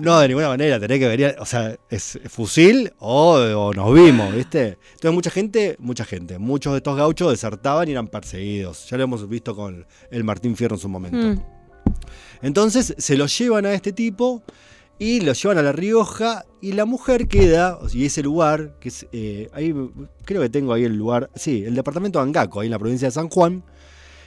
No, 0.01 0.21
de 0.21 0.29
ninguna 0.29 0.49
manera, 0.49 0.81
tenés 0.81 0.99
que 0.99 1.09
venir. 1.09 1.37
O 1.39 1.47
sea, 1.47 1.77
es 1.91 2.19
fusil 2.29 2.93
o, 2.99 3.35
o 3.35 3.75
nos 3.75 3.95
vimos, 3.95 4.35
¿viste? 4.35 4.79
Entonces, 4.95 5.13
mucha 5.13 5.31
gente, 5.31 5.77
mucha 5.79 6.05
gente, 6.05 6.39
muchos 6.39 6.73
de 6.73 6.79
estos 6.79 6.97
gauchos 6.97 7.31
desertaban 7.31 7.89
y 7.89 7.93
eran 7.93 8.09
perseguidos. 8.09 8.89
Ya 8.89 8.97
lo 8.97 9.05
hemos 9.05 9.29
visto 9.29 9.55
con 9.55 9.87
el 10.11 10.25
Martín 10.25 10.57
Fierro 10.57 10.77
en 10.77 10.81
su 10.81 10.89
momento. 10.89 11.19
Mm. 11.19 11.63
Entonces 12.43 12.95
se 12.99 13.17
lo 13.17 13.27
llevan 13.27 13.67
a 13.67 13.73
este 13.73 13.93
tipo 13.93 14.43
y 14.99 15.21
lo 15.21 15.33
llevan 15.33 15.59
a 15.59 15.63
La 15.63 15.73
Rioja 15.73 16.45
y 16.61 16.73
la 16.73 16.85
mujer 16.85 17.27
queda, 17.27 17.79
y 17.93 18.07
ese 18.07 18.23
lugar, 18.23 18.77
que 18.79 18.89
es, 18.89 19.07
eh, 19.13 19.49
ahí 19.53 19.75
creo 20.25 20.43
que 20.43 20.49
tengo 20.49 20.73
ahí 20.73 20.85
el 20.85 20.97
lugar, 20.97 21.31
sí, 21.35 21.65
el 21.65 21.75
departamento 21.75 22.19
de 22.19 22.25
Angaco, 22.25 22.61
ahí 22.61 22.67
en 22.67 22.73
la 22.73 22.79
provincia 22.79 23.09
de 23.09 23.13
San 23.13 23.29
Juan. 23.29 23.65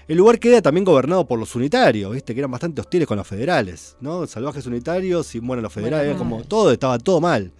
El 0.07 0.17
lugar 0.17 0.37
queda 0.37 0.61
también 0.61 0.83
gobernado 0.83 1.25
por 1.27 1.39
los 1.39 1.55
unitarios, 1.55 2.11
¿viste? 2.11 2.33
que 2.33 2.41
eran 2.41 2.51
bastante 2.51 2.81
hostiles 2.81 3.07
con 3.07 3.17
los 3.17 3.25
federales, 3.25 3.95
¿no? 4.01 4.27
Salvajes 4.27 4.67
unitarios 4.67 5.33
y 5.33 5.41
mueren 5.41 5.63
los 5.63 5.73
federales, 5.73 6.09
era 6.09 6.17
como 6.17 6.43
todo, 6.43 6.71
estaba 6.71 6.99
todo 6.99 7.21
mal. 7.21 7.51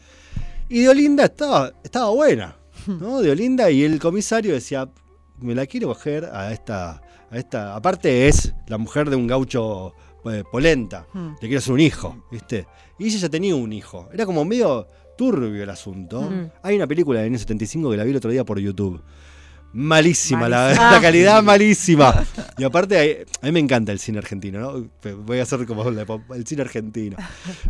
Y 0.69 0.81
de 0.81 0.89
Olinda 0.89 1.25
estaba, 1.25 1.71
estaba 1.83 2.09
buena, 2.09 2.57
¿no? 2.87 3.21
De 3.21 3.31
Olinda 3.31 3.71
y 3.71 3.83
el 3.83 3.99
comisario 3.99 4.53
decía, 4.53 4.89
me 5.39 5.55
la 5.55 5.65
quiero 5.65 5.87
coger 5.87 6.25
a 6.25 6.51
esta, 6.51 7.01
a 7.31 7.37
esta, 7.37 7.75
aparte 7.75 8.27
es 8.27 8.53
la 8.67 8.77
mujer 8.77 9.09
de 9.09 9.15
un 9.15 9.25
gaucho 9.25 9.93
eh, 10.31 10.43
polenta, 10.51 11.07
Mm. 11.13 11.29
le 11.33 11.39
quiero 11.47 11.57
hacer 11.59 11.73
un 11.73 11.79
hijo, 11.79 12.25
¿viste? 12.31 12.67
Y 12.99 13.07
ella 13.07 13.19
ya 13.19 13.29
tenía 13.29 13.55
un 13.55 13.71
hijo, 13.73 14.09
era 14.13 14.25
como 14.25 14.43
medio 14.45 14.87
turbio 15.17 15.63
el 15.63 15.69
asunto. 15.69 16.21
Mm. 16.21 16.51
Hay 16.63 16.75
una 16.75 16.87
película 16.87 17.19
del 17.19 17.29
año 17.29 17.39
75 17.39 17.89
que 17.91 17.97
la 17.97 18.03
vi 18.03 18.11
el 18.11 18.17
otro 18.17 18.31
día 18.31 18.43
por 18.43 18.59
YouTube. 18.59 19.01
Malísima, 19.73 20.47
la, 20.47 20.69
la 20.91 21.01
calidad 21.01 21.43
malísima. 21.43 22.23
Y 22.57 22.63
aparte, 22.63 23.25
a 23.41 23.45
mí 23.45 23.51
me 23.51 23.59
encanta 23.59 23.91
el 23.91 23.99
cine 23.99 24.19
argentino, 24.19 24.59
¿no? 24.59 24.89
Voy 25.25 25.39
a 25.39 25.43
hacer 25.43 25.65
como 25.65 25.83
el 25.89 26.47
cine 26.47 26.61
argentino. 26.61 27.17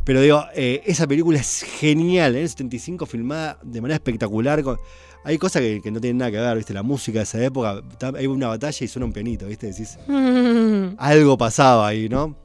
Pero 0.04 0.22
digo, 0.22 0.46
eh, 0.54 0.84
esa 0.86 1.08
película 1.08 1.40
es 1.40 1.64
genial, 1.64 2.36
en 2.36 2.44
el 2.44 2.50
75 2.50 3.08
filmada 3.08 3.58
de 3.64 3.82
manera 3.82 3.96
espectacular. 3.96 4.62
con- 4.62 4.78
hay 5.26 5.38
cosas 5.38 5.62
que, 5.62 5.82
que 5.82 5.92
no 5.92 6.00
tienen 6.00 6.20
nada 6.20 6.32
que 6.32 6.38
ver, 6.38 6.56
¿viste? 6.56 6.74
La 6.74 6.84
música 6.84 7.20
de 7.20 7.24
esa 7.24 7.44
época, 7.44 7.82
hay 8.16 8.28
una 8.28 8.48
batalla 8.48 8.78
y 8.86 8.88
suena 8.88 9.06
un 9.06 9.12
pianito, 9.14 9.48
¿viste? 9.48 9.68
Decís, 9.68 9.98
algo 10.98 11.38
pasaba 11.38 11.88
ahí, 11.88 12.08
¿no? 12.10 12.36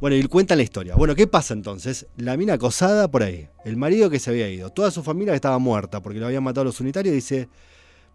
Bueno, 0.00 0.16
y 0.16 0.22
cuentan 0.24 0.58
la 0.58 0.64
historia. 0.64 0.94
Bueno, 0.96 1.14
¿qué 1.14 1.26
pasa 1.26 1.54
entonces? 1.54 2.06
La 2.16 2.36
mina 2.36 2.54
acosada 2.54 3.08
por 3.10 3.22
ahí, 3.22 3.48
el 3.64 3.76
marido 3.76 4.10
que 4.10 4.18
se 4.18 4.30
había 4.30 4.48
ido, 4.48 4.70
toda 4.70 4.90
su 4.90 5.02
familia 5.02 5.32
que 5.32 5.36
estaba 5.36 5.58
muerta 5.58 6.00
porque 6.00 6.18
lo 6.18 6.26
habían 6.26 6.42
matado 6.42 6.64
los 6.64 6.80
unitarios, 6.80 7.14
dice, 7.14 7.48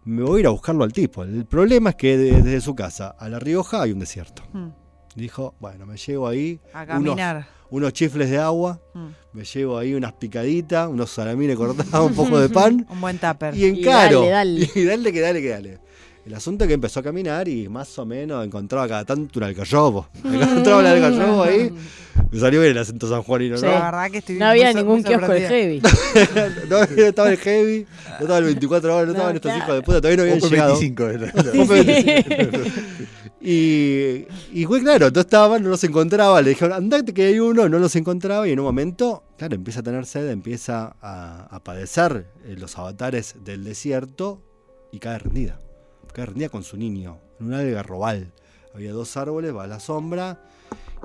me 0.04 0.22
voy 0.22 0.38
a 0.38 0.40
ir 0.40 0.46
a 0.46 0.50
buscarlo 0.50 0.84
al 0.84 0.92
tipo. 0.92 1.22
El 1.24 1.46
problema 1.46 1.90
es 1.90 1.96
que 1.96 2.16
de- 2.16 2.42
desde 2.42 2.60
su 2.60 2.74
casa 2.74 3.08
a 3.18 3.28
La 3.28 3.38
Rioja 3.38 3.82
hay 3.82 3.92
un 3.92 3.98
desierto. 3.98 4.42
Mm. 4.52 4.68
Dijo, 5.16 5.54
bueno, 5.60 5.86
me 5.86 5.96
llevo 5.96 6.26
ahí 6.26 6.60
A 6.72 6.84
caminar. 6.86 7.36
unos 7.36 7.46
chifles 7.92 8.30
de 8.30 8.38
agua, 8.38 8.80
Mm. 8.94 9.08
me 9.36 9.44
llevo 9.44 9.76
ahí 9.78 9.94
unas 9.94 10.12
picaditas, 10.12 10.88
unos 10.88 11.10
salamines 11.10 11.56
cortados, 11.56 12.08
un 12.10 12.14
poco 12.14 12.38
de 12.38 12.48
pan 12.50 12.86
Un 12.88 13.00
buen 13.00 13.18
tupper. 13.18 13.56
y 13.56 13.64
encaro. 13.66 14.24
Y 14.24 14.28
dale, 14.28 14.60
dale. 14.60 14.70
Y 14.80 14.84
dale 14.84 15.12
que 15.12 15.20
dale 15.20 15.42
que 15.42 15.48
dale. 15.48 15.78
El 16.26 16.34
asunto 16.34 16.64
es 16.64 16.68
que 16.68 16.74
empezó 16.74 17.00
a 17.00 17.02
caminar 17.02 17.46
y 17.48 17.68
más 17.68 17.98
o 17.98 18.06
menos 18.06 18.44
encontraba 18.46 18.88
cada 18.88 19.04
tanto 19.04 19.38
un 19.38 19.44
algarrobo. 19.44 20.08
Encontraba 20.24 20.80
el 20.80 20.86
algarrobo 20.86 21.42
ahí. 21.42 21.70
Me 22.30 22.40
salió 22.40 22.60
bien 22.60 22.72
el 22.72 22.78
acento 22.78 23.08
sanjuanino, 23.08 23.58
Sí. 23.58 23.66
¿no? 23.66 23.72
La 23.72 23.84
verdad 23.90 24.10
que 24.10 24.18
estoy 24.18 24.36
No 24.38 24.46
había 24.46 24.72
ningún 24.72 24.94
muy 24.94 25.04
kiosco 25.04 25.32
de 25.32 25.40
heavy. 25.46 25.82
no, 26.70 26.78
no 26.78 26.84
estaba 27.04 27.30
el 27.30 27.36
heavy, 27.36 27.86
no 28.08 28.18
estaba 28.20 28.38
el 28.38 28.44
24 28.44 28.96
horas, 28.96 29.06
no, 29.08 29.12
No, 29.12 29.18
estaban 29.18 29.36
estos 29.36 29.52
claro. 29.52 29.64
hijos 29.64 29.74
de 29.76 29.82
puta, 29.82 30.00
todavía 30.00 30.16
no 30.16 30.22
habían 30.22 30.38
Open 30.38 30.50
llegado. 30.50 30.78
25 30.80 31.08
era. 31.10 31.32
Y, 33.46 34.26
y 34.54 34.64
fue 34.64 34.80
claro, 34.80 35.10
no 35.10 35.20
estaban, 35.20 35.62
no 35.62 35.68
los 35.68 35.84
encontraba, 35.84 36.40
le 36.40 36.48
dijeron, 36.50 36.72
andate 36.72 37.12
que 37.12 37.24
hay 37.26 37.38
uno, 37.40 37.68
no 37.68 37.78
los 37.78 37.94
encontraba 37.94 38.48
y 38.48 38.52
en 38.52 38.58
un 38.58 38.64
momento, 38.64 39.22
claro, 39.36 39.54
empieza 39.54 39.80
a 39.80 39.82
tener 39.82 40.06
sed, 40.06 40.30
empieza 40.30 40.96
a, 41.02 41.54
a 41.54 41.62
padecer 41.62 42.26
eh, 42.46 42.56
los 42.58 42.78
avatares 42.78 43.34
del 43.44 43.62
desierto 43.64 44.40
y 44.92 44.98
cae 44.98 45.18
rendida. 45.18 45.58
Cae 46.14 46.26
rendida 46.26 46.48
con 46.48 46.62
su 46.62 46.76
niño, 46.76 47.18
en 47.40 47.46
un 47.46 47.54
algarrobal. 47.54 48.32
Había 48.74 48.92
dos 48.92 49.16
árboles, 49.16 49.54
va 49.54 49.64
a 49.64 49.66
la 49.66 49.80
sombra 49.80 50.40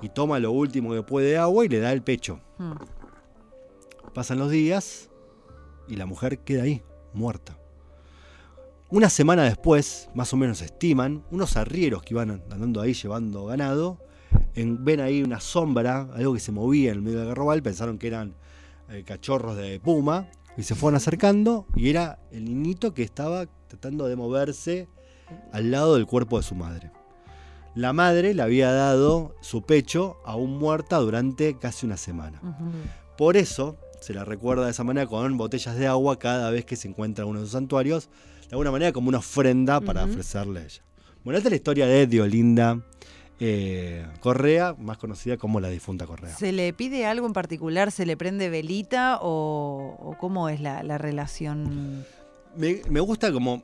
y 0.01 0.09
toma 0.09 0.39
lo 0.39 0.51
último 0.51 0.93
que 0.93 1.03
puede 1.03 1.31
de 1.31 1.37
agua 1.37 1.65
y 1.65 1.69
le 1.69 1.79
da 1.79 1.91
el 1.91 2.01
pecho. 2.01 2.39
Mm. 2.57 2.73
Pasan 4.13 4.39
los 4.39 4.49
días 4.51 5.09
y 5.87 5.95
la 5.95 6.05
mujer 6.05 6.39
queda 6.39 6.63
ahí, 6.63 6.83
muerta. 7.13 7.57
Una 8.91 9.09
semana 9.09 9.43
después, 9.43 10.09
más 10.15 10.33
o 10.33 10.37
menos 10.37 10.61
estiman, 10.61 11.23
unos 11.31 11.57
arrieros 11.57 12.01
que 12.01 12.13
iban 12.15 12.31
andando 12.51 12.81
ahí 12.81 12.93
llevando 12.93 13.45
ganado, 13.45 13.99
en- 14.55 14.83
ven 14.83 14.99
ahí 14.99 15.21
una 15.21 15.39
sombra, 15.39 16.07
algo 16.13 16.33
que 16.33 16.39
se 16.39 16.51
movía 16.51 16.91
en 16.91 16.97
el 16.97 17.01
medio 17.03 17.19
del 17.19 17.27
garrobal, 17.29 17.61
pensaron 17.61 17.97
que 17.99 18.07
eran 18.07 18.33
eh, 18.89 19.03
cachorros 19.05 19.55
de 19.57 19.79
puma, 19.79 20.27
y 20.57 20.63
se 20.63 20.73
fueron 20.73 20.95
acercando, 20.97 21.67
y 21.75 21.89
era 21.91 22.19
el 22.31 22.45
niñito 22.45 22.95
que 22.95 23.03
estaba 23.03 23.45
tratando 23.67 24.07
de 24.07 24.15
moverse 24.15 24.87
al 25.51 25.71
lado 25.71 25.95
del 25.95 26.05
cuerpo 26.05 26.37
de 26.37 26.43
su 26.43 26.55
madre. 26.55 26.91
La 27.75 27.93
madre 27.93 28.33
le 28.33 28.41
había 28.41 28.71
dado 28.71 29.35
su 29.41 29.61
pecho 29.61 30.17
aún 30.25 30.57
muerta 30.57 30.97
durante 30.97 31.57
casi 31.57 31.85
una 31.85 31.97
semana. 31.97 32.41
Por 33.17 33.37
eso 33.37 33.77
se 34.01 34.13
la 34.13 34.25
recuerda 34.25 34.65
de 34.65 34.71
esa 34.71 34.83
manera 34.83 35.07
con 35.07 35.37
botellas 35.37 35.75
de 35.75 35.87
agua 35.87 36.17
cada 36.19 36.49
vez 36.51 36.65
que 36.65 36.75
se 36.75 36.87
encuentra 36.87 37.23
en 37.23 37.29
uno 37.29 37.39
de 37.39 37.45
sus 37.45 37.53
santuarios, 37.53 38.09
de 38.41 38.51
alguna 38.51 38.71
manera 38.71 38.91
como 38.91 39.09
una 39.09 39.19
ofrenda 39.19 39.79
para 39.81 40.05
ofrecerle 40.05 40.61
a 40.61 40.63
ella. 40.63 40.81
Bueno, 41.23 41.37
esta 41.37 41.49
es 41.49 41.51
la 41.51 41.57
historia 41.57 41.85
de 41.85 42.07
Diolinda 42.07 42.81
eh, 43.39 44.05
Correa, 44.19 44.75
más 44.77 44.97
conocida 44.97 45.37
como 45.37 45.59
la 45.59 45.69
difunta 45.69 46.05
Correa. 46.07 46.35
¿Se 46.35 46.51
le 46.51 46.73
pide 46.73 47.05
algo 47.05 47.27
en 47.27 47.33
particular? 47.33 47.91
¿Se 47.91 48.05
le 48.05 48.17
prende 48.17 48.49
velita 48.49 49.19
o, 49.21 49.95
o 49.99 50.17
cómo 50.17 50.49
es 50.49 50.59
la, 50.59 50.81
la 50.83 50.97
relación? 50.97 52.05
Me, 52.57 52.81
me 52.89 52.99
gusta 52.99 53.31
como 53.31 53.63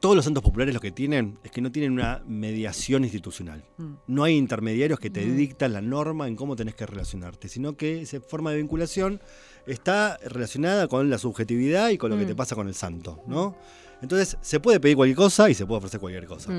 todos 0.00 0.14
los 0.16 0.24
santos 0.24 0.42
populares 0.42 0.74
lo 0.74 0.80
que 0.80 0.90
tienen 0.92 1.38
es 1.44 1.50
que 1.50 1.60
no 1.60 1.70
tienen 1.72 1.92
una 1.92 2.22
mediación 2.26 3.04
institucional. 3.04 3.64
Mm. 3.78 3.92
No 4.06 4.24
hay 4.24 4.36
intermediarios 4.36 4.98
que 5.00 5.10
te 5.10 5.24
Mm. 5.26 5.36
dictan 5.36 5.72
la 5.72 5.80
norma 5.80 6.28
en 6.28 6.36
cómo 6.36 6.56
tenés 6.56 6.74
que 6.74 6.86
relacionarte, 6.86 7.48
sino 7.48 7.76
que 7.76 8.02
esa 8.02 8.20
forma 8.20 8.50
de 8.50 8.58
vinculación 8.58 9.20
está 9.66 10.18
relacionada 10.24 10.86
con 10.88 11.10
la 11.10 11.18
subjetividad 11.18 11.88
y 11.90 11.98
con 11.98 12.10
lo 12.10 12.16
que 12.18 12.24
Mm. 12.24 12.28
te 12.28 12.34
pasa 12.34 12.54
con 12.54 12.68
el 12.68 12.74
santo, 12.74 13.20
¿no? 13.26 13.56
Entonces, 14.02 14.36
se 14.42 14.60
puede 14.60 14.78
pedir 14.78 14.94
cualquier 14.96 15.16
cosa 15.16 15.48
y 15.48 15.54
se 15.54 15.64
puede 15.64 15.78
ofrecer 15.78 15.98
cualquier 16.00 16.26
cosa. 16.26 16.52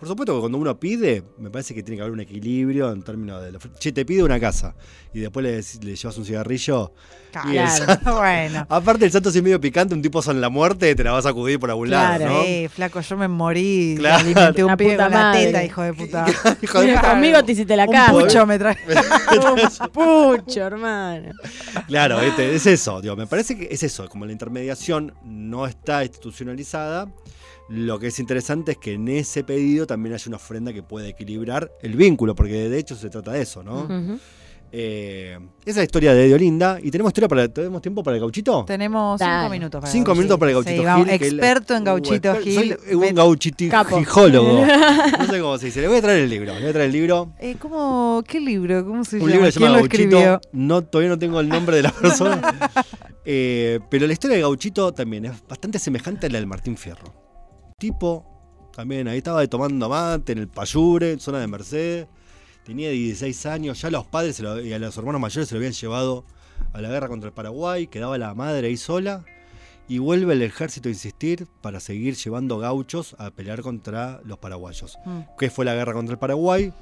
Por 0.00 0.08
supuesto 0.08 0.34
que 0.34 0.40
cuando 0.40 0.56
uno 0.58 0.80
pide, 0.80 1.22
me 1.38 1.50
parece 1.50 1.74
que 1.74 1.82
tiene 1.82 1.96
que 1.98 2.00
haber 2.02 2.12
un 2.14 2.20
equilibrio 2.20 2.90
en 2.90 3.02
términos 3.02 3.42
de... 3.42 3.52
la 3.52 3.58
Che, 3.78 3.92
te 3.92 4.06
pido 4.06 4.24
una 4.24 4.40
casa 4.40 4.74
y 5.12 5.20
después 5.20 5.44
le, 5.44 5.94
llevas 5.94 6.16
un 6.16 6.24
cigarrillo. 6.24 6.92
Y 7.44 7.58
el 7.58 7.64
Claro. 7.66 7.84
santo- 7.86 8.16
bueno. 8.16 8.66
Aparte, 8.70 9.04
el 9.04 9.12
santo 9.12 9.30
si 9.30 9.38
es 9.38 9.44
medio 9.44 9.60
picante, 9.60 9.94
un 9.94 10.00
tipo 10.00 10.22
son 10.22 10.40
la 10.40 10.48
muerte, 10.48 10.94
te 10.94 11.04
la 11.04 11.12
vas 11.12 11.26
a 11.26 11.28
acudir 11.28 11.60
por 11.60 11.68
algún 11.68 11.88
Claro. 11.88 12.24
lado, 12.24 12.34
¿no? 12.38 12.42
Eh, 12.46 12.70
flaco, 12.72 13.00
yo 13.02 13.16
me 13.18 13.28
morí. 13.28 13.94
Claro. 13.98 14.24
Alimenté 14.24 14.64
un 14.64 14.70
La 14.70 14.76
pibe 14.78 14.92
puta 14.92 15.04
con 15.04 15.12
la 15.12 15.18
madre. 15.20 15.46
teta, 15.46 15.64
hijo 15.64 15.82
de 15.82 15.92
puta. 15.92 16.26
Hijo 16.62 16.80
de- 16.80 16.86
Mira, 16.86 17.02
Conmigo 17.02 17.44
te 17.44 17.52
hiciste 17.52 17.76
la 17.76 17.84
un 17.84 17.92
casa. 17.92 18.12
pucho 18.12 18.46
me 18.46 18.58
trae. 18.58 18.78
Un 19.30 19.88
pucho, 19.90 20.60
hermano. 20.62 21.30
Claro, 21.86 22.20
¿viste? 22.20 22.54
es 22.54 22.66
eso. 22.66 23.00
Digo, 23.02 23.16
me 23.16 23.26
parece 23.26 23.56
que 23.56 23.68
es 23.70 23.82
eso. 23.82 24.08
Como 24.08 24.24
la 24.24 24.32
intermediación 24.32 25.12
no 25.24 25.66
está 25.66 26.02
institucionalizada, 26.04 27.06
lo 27.70 27.98
que 27.98 28.08
es 28.08 28.18
interesante 28.18 28.72
es 28.72 28.78
que 28.78 28.94
en 28.94 29.08
ese 29.08 29.44
pedido 29.44 29.86
también 29.86 30.14
haya 30.14 30.24
una 30.26 30.36
ofrenda 30.36 30.72
que 30.72 30.82
pueda 30.82 31.06
equilibrar 31.08 31.70
el 31.82 31.94
vínculo, 31.94 32.34
porque 32.34 32.68
de 32.68 32.78
hecho 32.78 32.96
se 32.96 33.08
trata 33.10 33.32
de 33.32 33.42
eso, 33.42 33.62
¿no? 33.62 33.86
Eh, 34.72 35.36
esa 35.62 35.70
es 35.70 35.76
la 35.78 35.82
historia 35.82 36.14
de 36.14 36.26
Diolinda. 36.28 36.78
¿Y 36.80 36.92
tenemos, 36.92 37.10
historia 37.10 37.26
para, 37.28 37.48
¿tenemos 37.48 37.82
tiempo 37.82 38.04
para 38.04 38.16
el 38.16 38.20
gauchito? 38.20 38.64
Tenemos 38.66 39.20
cinco 39.20 39.50
minutos 39.50 39.80
para 39.80 39.90
Cinco 39.92 40.12
el 40.12 40.18
minutos 40.18 40.38
para 40.38 40.50
el 40.52 40.54
gauchito 40.56 40.82
Sí, 40.82 41.04
Gil. 41.04 41.10
experto 41.10 41.74
en 41.74 41.82
Uh, 41.82 41.86
gauchito 41.86 42.32
exper- 42.34 42.42
Gil. 42.42 42.76
Soy 42.86 42.94
un 42.94 43.14
gauchitijólogo. 43.14 44.64
No 45.18 45.26
sé 45.26 45.40
cómo 45.40 45.58
se 45.58 45.66
dice. 45.66 45.80
Le 45.80 45.88
voy 45.88 45.98
a 45.98 46.02
traer 46.02 46.20
el 46.22 46.30
libro. 46.30 46.52
Le 46.54 46.60
voy 46.60 46.68
a 46.70 46.72
traer 46.72 46.86
el 46.86 46.92
libro. 46.92 47.32
Eh, 47.40 47.56
¿cómo, 47.58 48.22
¿Qué 48.26 48.38
libro? 48.40 48.84
¿Cómo 48.84 49.04
se 49.04 49.16
Un 49.16 49.22
llama? 49.22 49.32
libro 49.32 49.46
que 49.46 49.52
se 49.52 49.58
¿Quién 49.58 49.68
llama 49.70 49.78
lo 49.80 49.84
escribió? 49.84 50.18
Gauchito. 50.20 50.48
No, 50.52 50.82
todavía 50.84 51.08
no 51.10 51.18
tengo 51.18 51.40
el 51.40 51.48
nombre 51.48 51.76
de 51.76 51.82
la 51.82 51.92
persona. 51.92 52.40
Eh, 53.32 53.80
pero 53.90 54.06
la 54.06 54.14
historia 54.14 54.36
de 54.36 54.42
Gauchito 54.42 54.92
también 54.94 55.26
es 55.26 55.32
bastante 55.46 55.78
semejante 55.78 56.26
a 56.26 56.30
la 56.30 56.38
del 56.38 56.46
Martín 56.46 56.76
Fierro. 56.78 57.12
Tipo, 57.80 58.24
también 58.72 59.08
ahí 59.08 59.18
estaba 59.18 59.44
tomando 59.48 59.88
mate 59.88 60.32
en 60.32 60.38
el 60.38 60.48
Payure, 60.48 61.12
en 61.12 61.18
zona 61.20 61.40
de 61.40 61.46
Mercedes. 61.48 62.06
Tenía 62.64 62.90
16 62.90 63.46
años, 63.46 63.80
ya 63.80 63.90
los 63.90 64.06
padres 64.06 64.38
lo- 64.40 64.60
y 64.60 64.72
a 64.72 64.78
los 64.78 64.96
hermanos 64.96 65.20
mayores 65.20 65.48
se 65.48 65.54
lo 65.54 65.58
habían 65.58 65.72
llevado 65.72 66.24
a 66.74 66.80
la 66.80 66.90
guerra 66.90 67.08
contra 67.08 67.28
el 67.28 67.34
Paraguay. 67.34 67.86
Quedaba 67.86 68.18
la 68.18 68.34
madre 68.34 68.68
ahí 68.68 68.76
sola. 68.76 69.24
Y 69.88 69.98
vuelve 69.98 70.34
el 70.34 70.42
ejército 70.42 70.88
a 70.88 70.92
insistir 70.92 71.48
para 71.62 71.80
seguir 71.80 72.14
llevando 72.14 72.58
gauchos 72.58 73.16
a 73.18 73.32
pelear 73.32 73.60
contra 73.62 74.20
los 74.24 74.38
paraguayos. 74.38 74.96
Mm. 75.04 75.20
¿Qué 75.36 75.50
fue 75.50 75.64
la 75.64 75.74
guerra 75.74 75.94
contra 75.94 76.12
el 76.12 76.18
Paraguay? 76.20 76.72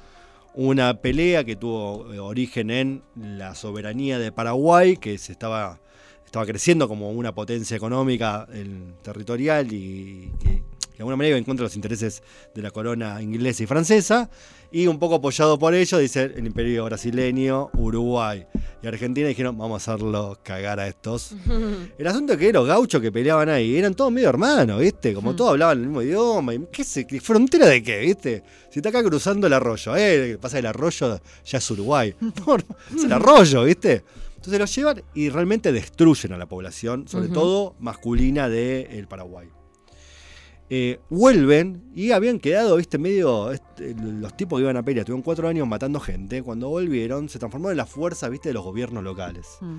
Una 0.53 0.93
pelea 1.01 1.43
que 1.43 1.55
tuvo 1.55 2.13
eh, 2.13 2.19
origen 2.19 2.69
en 2.69 3.01
la 3.15 3.55
soberanía 3.55 4.19
de 4.19 4.31
Paraguay, 4.31 4.95
que 4.97 5.17
se 5.17 5.31
estaba, 5.31 5.79
estaba 6.23 6.45
creciendo 6.45 6.87
como 6.87 7.09
una 7.09 7.33
potencia 7.33 7.75
económica 7.75 8.47
el 8.53 8.93
territorial 9.01 9.73
y 9.73 10.31
que, 10.39 10.61
de 10.99 11.03
alguna 11.03 11.15
manera 11.15 11.29
iba 11.29 11.37
en 11.37 11.45
contra 11.45 11.63
de 11.63 11.67
los 11.67 11.77
intereses 11.77 12.21
de 12.53 12.61
la 12.61 12.71
corona 12.71 13.21
inglesa 13.21 13.63
y 13.63 13.65
francesa, 13.65 14.29
y 14.69 14.85
un 14.85 14.99
poco 14.99 15.15
apoyado 15.15 15.57
por 15.57 15.73
ello, 15.73 15.97
dice 15.97 16.23
el 16.35 16.45
imperio 16.45 16.83
brasileño, 16.83 17.69
Uruguay 17.77 18.45
y 18.83 18.87
Argentina, 18.87 19.29
dijeron, 19.29 19.57
vamos 19.57 19.87
a 19.87 19.93
hacerlo 19.93 20.37
cagar 20.43 20.81
a 20.81 20.89
estos. 20.89 21.35
El 21.97 22.05
asunto 22.05 22.33
es 22.33 22.39
que 22.39 22.51
los 22.51 22.67
gauchos 22.67 23.01
que 23.01 23.13
peleaban 23.13 23.47
ahí 23.47 23.77
eran 23.77 23.93
todos 23.93 24.11
medio 24.11 24.27
hermanos, 24.27 24.81
¿viste? 24.81 25.13
Como 25.13 25.37
todos 25.37 25.51
hablaban 25.51 25.77
el 25.77 25.85
mismo 25.85 26.01
idioma, 26.01 26.53
y 26.53 26.67
¿qué 26.69 26.83
sé? 26.83 27.07
¿Frontera 27.21 27.67
de 27.67 27.81
qué, 27.81 27.99
viste? 28.01 28.43
Si 28.69 28.79
está 28.79 28.89
acá 28.89 29.01
cruzando 29.01 29.47
el 29.47 29.53
arroyo, 29.53 29.95
¿eh? 29.95 30.37
Pasa 30.39 30.59
el 30.59 30.65
arroyo, 30.65 31.17
ya 31.45 31.57
es 31.57 31.71
Uruguay. 31.71 32.13
Es 32.93 33.05
el 33.05 33.13
arroyo, 33.13 33.63
¿viste? 33.63 34.03
Entonces 34.35 34.59
los 34.59 34.75
llevan 34.75 35.01
y 35.13 35.29
realmente 35.29 35.71
destruyen 35.71 36.33
a 36.33 36.37
la 36.37 36.45
población, 36.45 37.07
sobre 37.07 37.29
todo 37.29 37.75
masculina 37.79 38.49
del 38.49 39.07
Paraguay. 39.07 39.47
Eh, 40.71 40.99
vuelven 41.09 41.83
y 41.95 42.11
habían 42.11 42.39
quedado, 42.39 42.75
viste, 42.77 42.97
medio. 42.99 43.51
este, 43.51 43.95
los 43.95 44.35
tipos 44.37 44.59
que 44.59 44.63
iban 44.63 44.77
a 44.77 44.83
pelear, 44.83 45.05
tuvieron 45.05 45.23
cuatro 45.23 45.47
años 45.47 45.67
matando 45.67 45.99
gente. 45.99 46.43
Cuando 46.43 46.69
volvieron, 46.69 47.27
se 47.29 47.39
transformaron 47.39 47.71
en 47.73 47.77
las 47.77 47.89
fuerzas, 47.89 48.29
viste, 48.29 48.49
de 48.49 48.53
los 48.53 48.63
gobiernos 48.63 49.03
locales. 49.03 49.47
Mm. 49.61 49.77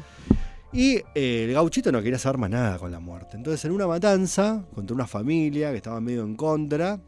Y 0.72 0.96
eh, 1.14 1.44
el 1.48 1.52
gauchito 1.52 1.90
no 1.92 2.00
quería 2.02 2.18
saber 2.18 2.38
más 2.38 2.50
nada 2.50 2.78
con 2.78 2.90
la 2.92 3.00
muerte. 3.00 3.36
Entonces, 3.36 3.64
en 3.64 3.72
una 3.72 3.86
matanza 3.86 4.64
contra 4.74 4.94
una 4.94 5.06
familia 5.06 5.70
que 5.70 5.76
estaba 5.76 6.00
medio 6.00 6.22
en 6.22 6.36
contra, 6.36 7.00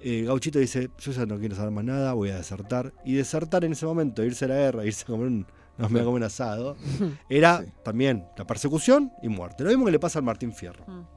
eh, 0.00 0.20
el 0.20 0.26
gauchito 0.26 0.58
dice: 0.58 0.90
Yo 0.98 1.12
ya 1.12 1.24
no 1.26 1.38
quiero 1.38 1.54
saber 1.54 1.70
más 1.72 1.84
nada, 1.84 2.12
voy 2.14 2.30
a 2.30 2.36
desertar. 2.36 2.92
Y 3.04 3.14
desertar 3.14 3.64
en 3.64 3.72
ese 3.72 3.86
momento, 3.86 4.22
irse 4.24 4.44
a 4.46 4.48
la 4.48 4.56
guerra, 4.56 4.84
irse 4.86 5.04
a 5.04 5.06
comer 5.06 5.26
un, 5.26 5.46
no, 5.78 5.88
me 5.88 6.00
comer 6.00 6.14
un 6.16 6.22
asado, 6.22 6.76
era 7.30 7.62
Sí. 7.62 7.72
también 7.82 8.24
la 8.36 8.46
persecución 8.46 9.10
y 9.22 9.28
muerte. 9.28 9.64
Lo 9.64 9.70
mismo 9.70 9.84
que 9.86 9.92
le 9.92 9.98
pasa 9.98 10.18
al 10.18 10.24
Martín 10.24 10.52
Fierro. 10.52 10.84
Mm. 10.86 11.15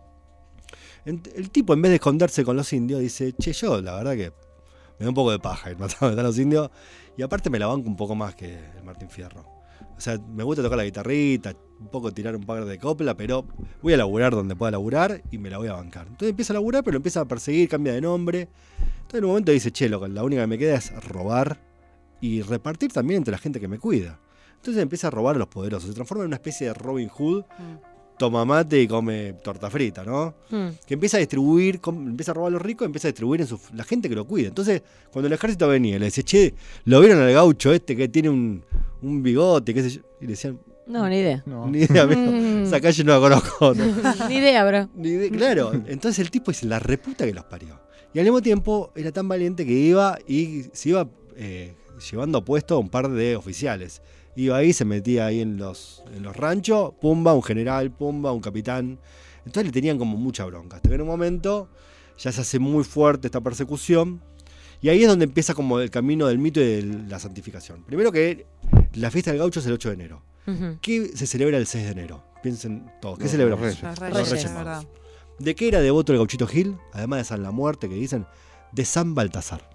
El 1.09 1.49
tipo, 1.49 1.73
en 1.73 1.81
vez 1.81 1.89
de 1.89 1.95
esconderse 1.95 2.43
con 2.43 2.55
los 2.55 2.71
indios, 2.73 3.01
dice: 3.01 3.33
Che, 3.33 3.53
yo, 3.53 3.81
la 3.81 3.95
verdad 3.95 4.13
que 4.13 4.31
me 4.99 5.05
da 5.05 5.09
un 5.09 5.15
poco 5.15 5.31
de 5.31 5.39
paja 5.39 5.71
ir 5.71 5.77
matando 5.79 6.19
a 6.19 6.23
los 6.23 6.37
indios. 6.37 6.69
Y 7.17 7.21
aparte 7.21 7.49
me 7.49 7.59
la 7.59 7.67
banco 7.67 7.87
un 7.87 7.95
poco 7.95 8.15
más 8.15 8.35
que 8.35 8.57
el 8.77 8.83
Martín 8.83 9.09
Fierro. 9.09 9.45
O 9.97 10.01
sea, 10.01 10.17
me 10.17 10.43
gusta 10.43 10.63
tocar 10.63 10.77
la 10.77 10.85
guitarrita, 10.85 11.53
un 11.79 11.87
poco 11.87 12.13
tirar 12.13 12.35
un 12.35 12.43
par 12.43 12.63
de 12.63 12.77
copla, 12.77 13.15
pero 13.17 13.45
voy 13.81 13.93
a 13.93 13.97
laburar 13.97 14.33
donde 14.33 14.55
pueda 14.55 14.71
laburar 14.71 15.21
y 15.29 15.37
me 15.37 15.49
la 15.49 15.57
voy 15.57 15.67
a 15.67 15.73
bancar. 15.73 16.07
Entonces 16.07 16.29
empieza 16.29 16.53
a 16.53 16.55
laburar, 16.55 16.83
pero 16.85 16.95
empieza 16.95 17.19
a 17.21 17.25
perseguir, 17.25 17.67
cambia 17.67 17.91
de 17.91 17.99
nombre. 17.99 18.47
Entonces 19.01 19.17
en 19.17 19.23
un 19.25 19.31
momento 19.31 19.51
dice, 19.51 19.71
che, 19.71 19.89
la 19.89 20.23
única 20.23 20.41
que 20.43 20.47
me 20.47 20.57
queda 20.57 20.75
es 20.75 20.93
robar 21.03 21.61
y 22.21 22.41
repartir 22.41 22.93
también 22.93 23.17
entre 23.17 23.33
la 23.33 23.37
gente 23.37 23.59
que 23.59 23.67
me 23.67 23.79
cuida. 23.79 24.19
Entonces 24.55 24.81
empieza 24.81 25.07
a 25.07 25.11
robar 25.11 25.35
a 25.35 25.39
los 25.39 25.47
poderosos, 25.47 25.89
se 25.89 25.95
transforma 25.95 26.23
en 26.23 26.27
una 26.27 26.35
especie 26.37 26.67
de 26.67 26.73
Robin 26.73 27.09
Hood, 27.09 27.43
Mm. 27.43 27.98
Toma 28.19 28.45
mate 28.45 28.81
y 28.81 28.87
come 28.87 29.33
torta 29.41 29.69
frita, 29.71 30.03
¿no? 30.03 30.35
Mm. 30.51 30.67
que 30.85 30.93
empieza 30.93 31.17
a 31.17 31.19
distribuir, 31.21 31.79
empieza 31.87 32.31
a 32.31 32.35
robar 32.35 32.49
a 32.49 32.53
los 32.53 32.61
ricos, 32.61 32.85
empieza 32.85 33.07
a 33.07 33.11
distribuir 33.11 33.41
en 33.41 33.47
su, 33.47 33.59
la 33.73 33.83
gente 33.83 34.07
que 34.09 34.15
lo 34.15 34.27
cuida. 34.27 34.49
Entonces, 34.49 34.83
cuando 35.11 35.27
el 35.27 35.33
ejército 35.33 35.67
venía, 35.67 35.97
le 35.97 36.05
decía, 36.05 36.23
che, 36.23 36.53
¿lo 36.85 36.99
vieron 36.99 37.19
al 37.21 37.31
gaucho 37.33 37.73
este 37.73 37.95
que 37.95 38.07
tiene 38.09 38.29
un, 38.29 38.63
un 39.01 39.23
bigote, 39.23 39.73
qué 39.73 39.81
sé 39.81 39.89
yo? 39.89 40.01
Y 40.21 40.25
le 40.25 40.31
decían, 40.31 40.59
No, 40.85 41.07
ni 41.07 41.17
idea. 41.19 41.41
No. 41.45 41.67
ni 41.67 41.79
idea, 41.79 42.03
amigo, 42.03 42.21
Mm. 42.31 42.63
esa 42.63 42.81
calle 42.81 43.03
no 43.03 43.13
la 43.13 43.19
conozco. 43.19 43.73
no". 43.73 43.85
ni 44.29 44.35
idea, 44.35 44.65
bro. 44.65 44.89
Ni 44.95 45.09
idea. 45.09 45.29
Claro, 45.31 45.71
entonces 45.87 46.19
el 46.19 46.29
tipo 46.29 46.51
dice, 46.51 46.65
la 46.67 46.77
reputa 46.79 47.25
que 47.25 47.33
los 47.33 47.45
parió. 47.45 47.79
Y 48.13 48.19
al 48.19 48.25
mismo 48.25 48.41
tiempo 48.41 48.91
era 48.95 49.11
tan 49.11 49.27
valiente 49.27 49.65
que 49.65 49.71
iba 49.73 50.17
y 50.27 50.65
se 50.73 50.89
iba 50.89 51.07
eh, 51.37 51.73
llevando 52.11 52.43
puesto 52.43 52.75
a 52.75 52.79
un 52.79 52.89
par 52.89 53.07
de 53.09 53.35
oficiales. 53.35 54.01
Iba 54.39 54.57
ahí, 54.57 54.71
se 54.73 54.85
metía 54.85 55.25
ahí 55.25 55.41
en 55.41 55.57
los, 55.57 56.03
en 56.15 56.23
los 56.23 56.35
ranchos, 56.35 56.93
pumba, 57.01 57.33
un 57.33 57.43
general, 57.43 57.91
pumba, 57.91 58.31
un 58.31 58.39
capitán. 58.41 58.99
Entonces 59.39 59.65
le 59.65 59.71
tenían 59.71 59.97
como 59.97 60.15
mucha 60.17 60.45
bronca. 60.45 60.77
Hasta 60.77 60.87
que 60.89 60.95
en 60.95 61.01
un 61.01 61.07
momento 61.07 61.69
ya 62.17 62.31
se 62.31 62.41
hace 62.41 62.59
muy 62.59 62.83
fuerte 62.83 63.27
esta 63.27 63.41
persecución. 63.41 64.21
Y 64.81 64.87
ahí 64.89 65.01
es 65.01 65.09
donde 65.09 65.25
empieza 65.25 65.53
como 65.53 65.79
el 65.81 65.89
camino 65.91 66.27
del 66.27 66.37
mito 66.37 66.61
y 66.61 66.63
de 66.63 66.81
la 67.09 67.19
santificación. 67.19 67.83
Primero 67.83 68.11
que 68.13 68.45
la 68.93 69.11
fiesta 69.11 69.31
del 69.31 69.39
gaucho 69.39 69.59
es 69.59 69.65
el 69.65 69.73
8 69.73 69.89
de 69.89 69.95
enero. 69.95 70.21
¿Qué 70.81 71.11
se 71.15 71.27
celebra 71.27 71.57
el 71.57 71.67
6 71.67 71.83
de 71.85 71.91
enero? 71.91 72.23
Piensen 72.41 72.89
todos. 73.01 73.17
¿Qué 73.17 73.25
Los- 73.25 73.31
celebramos? 73.31 73.65
los 73.65 73.81
Reyes. 73.81 73.99
Los 73.99 74.29
Los 74.31 74.55
reyes. 74.55 74.87
¿De 75.37 75.53
qué 75.55 75.67
era 75.67 75.79
devoto 75.81 76.11
el 76.13 76.17
gauchito 76.17 76.47
Gil? 76.47 76.77
Además 76.93 77.19
de 77.19 77.23
San 77.25 77.43
la 77.43 77.51
Muerte, 77.51 77.87
que 77.89 77.95
dicen, 77.95 78.25
de 78.71 78.85
San 78.85 79.15
Baltasar. 79.15 79.67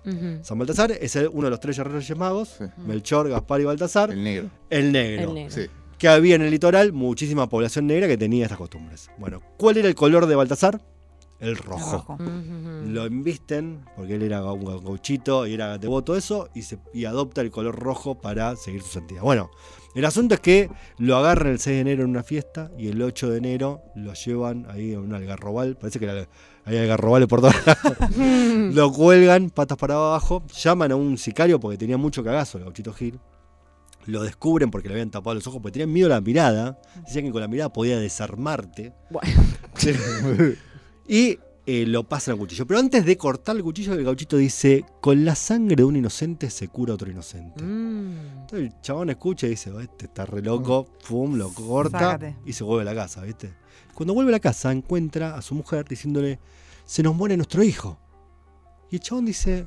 San 0.43 0.59
Baltasar 0.59 0.93
es 0.93 1.17
el- 1.17 1.29
uno 1.29 1.45
de 1.45 1.51
los 1.51 1.61
tres 1.61 1.77
reyes 1.79 2.17
magos, 2.17 2.57
Sí. 2.59 2.65
Melchor, 2.87 3.29
Gaspar 3.29 3.61
y 3.61 3.65
Baltasar, 3.65 4.11
El 4.11 4.23
negro. 4.25 4.51
el 4.71 4.93
negro, 4.93 5.29
El 5.31 5.35
negro. 5.35 5.51
Sí. 5.55 5.67
que 5.99 6.09
había 6.09 6.35
en 6.35 6.43
el 6.43 6.51
litoral 6.51 6.93
muchísima 6.93 7.49
población 7.49 7.87
negra 7.87 8.07
que 8.09 8.17
tenía 8.19 8.45
estas 8.45 8.59
costumbres. 8.59 9.11
Bueno, 9.19 9.41
¿cuál 9.57 9.79
era 9.79 9.89
el 9.89 9.95
color 9.95 10.27
de 10.27 10.35
Baltasar? 10.35 10.81
El 11.41 11.49
El 11.51 11.57
rojo. 11.57 11.93
rojo. 11.93 12.15
Ujú. 12.15 12.89
Lo 12.91 13.07
invisten, 13.07 13.85
porque 13.97 14.15
él 14.15 14.23
era 14.23 14.45
un 14.53 14.65
gauchito 14.65 15.47
y 15.47 15.55
era 15.55 15.79
devoto 15.79 16.13
de 16.13 16.21
eso, 16.21 16.49
y, 16.55 16.63
se, 16.63 16.79
y 16.93 17.05
adopta 17.07 17.41
el 17.41 17.51
color 17.51 17.77
rojo 17.79 18.21
para 18.21 18.55
seguir 18.57 18.83
su 18.83 18.89
santidad. 18.91 19.23
Bueno, 19.23 19.51
el 19.95 20.05
asunto 20.05 20.35
es 20.35 20.41
que 20.41 20.71
lo 20.99 21.17
agarran 21.17 21.53
el 21.53 21.59
6 21.59 21.75
de 21.77 21.81
enero 21.81 22.05
en 22.05 22.11
una 22.11 22.23
fiesta 22.23 22.71
y 22.79 22.89
el 22.89 23.01
8 23.03 23.31
de 23.31 23.39
enero 23.39 23.83
lo 23.95 24.15
llevan 24.15 24.67
ahí 24.71 24.95
a 24.95 25.01
un 25.01 25.13
algarrobal, 25.13 25.77
parece 25.77 25.99
que 25.99 26.05
era- 26.07 26.29
hay 26.65 26.79
algarrobales 26.79 27.29
por 27.29 27.41
todos 27.41 27.55
lados. 27.67 27.97
lo 28.75 28.93
cuelgan 28.93 29.51
patas 29.51 29.79
para 29.79 29.95
abajo, 29.95 30.43
llaman 30.55 30.93
a 30.93 30.97
un 30.97 31.19
sicario 31.19 31.61
porque 31.61 31.77
tenía 31.77 31.99
mucho 31.99 32.25
cagazo 32.25 32.59
el 32.59 32.65
gauchito 32.65 32.93
Gil. 32.93 33.19
Lo 34.07 34.23
descubren 34.23 34.71
porque 34.71 34.89
le 34.89 34.95
habían 34.95 35.11
tapado 35.11 35.35
los 35.35 35.47
ojos, 35.47 35.61
porque 35.63 35.73
tenían 35.75 35.93
miedo 35.93 36.07
a 36.09 36.11
la 36.11 36.21
mirada. 36.21 36.79
Decían 37.07 37.25
que 37.25 37.33
con 37.33 37.41
la 37.41 37.49
mirada 37.49 37.73
podía 37.73 37.99
desarmarte. 37.99 38.93
Bueno. 39.11 39.43
y 41.09 41.39
eh, 41.67 41.87
lo 41.87 42.05
pasan 42.05 42.33
al 42.33 42.39
cuchillo. 42.39 42.67
Pero 42.67 42.81
antes 42.81 43.07
de 43.07 43.17
cortar 43.17 43.57
el 43.57 43.63
cuchillo, 43.63 43.95
el 43.95 44.05
gauchito 44.05 44.37
dice: 44.37 44.85
Con 45.01 45.25
la 45.25 45.35
sangre 45.35 45.77
de 45.77 45.85
un 45.85 45.97
inocente 45.97 46.51
se 46.51 46.69
cura 46.69 46.93
otro 46.93 47.11
inocente. 47.11 47.65
Mm. 47.65 48.41
Entonces 48.43 48.61
el 48.61 48.81
chabón 48.83 49.09
escucha 49.09 49.47
y 49.47 49.51
dice: 49.51 49.71
"Oh, 49.71 49.81
Este 49.81 50.05
está 50.05 50.27
re 50.27 50.43
loco, 50.43 50.87
pum, 51.09 51.37
lo 51.37 51.49
corta 51.55 51.99
Sácate. 51.99 52.37
y 52.45 52.53
se 52.53 52.63
vuelve 52.65 52.83
a 52.83 52.93
la 52.93 53.01
casa, 53.01 53.23
¿viste? 53.23 53.55
Cuando 53.95 54.15
vuelve 54.15 54.31
a 54.33 54.37
la 54.37 54.41
casa, 54.41 54.73
encuentra 54.73 55.37
a 55.37 55.43
su 55.43 55.55
mujer 55.55 55.87
diciéndole: 55.87 56.39
Se 56.85 57.03
nos 57.03 57.15
muere 57.15 57.37
nuestro 57.37 57.63
hijo. 57.63 57.99
Y 58.91 58.97
el 58.97 59.01
chabón 59.01 59.25
dice: 59.27 59.67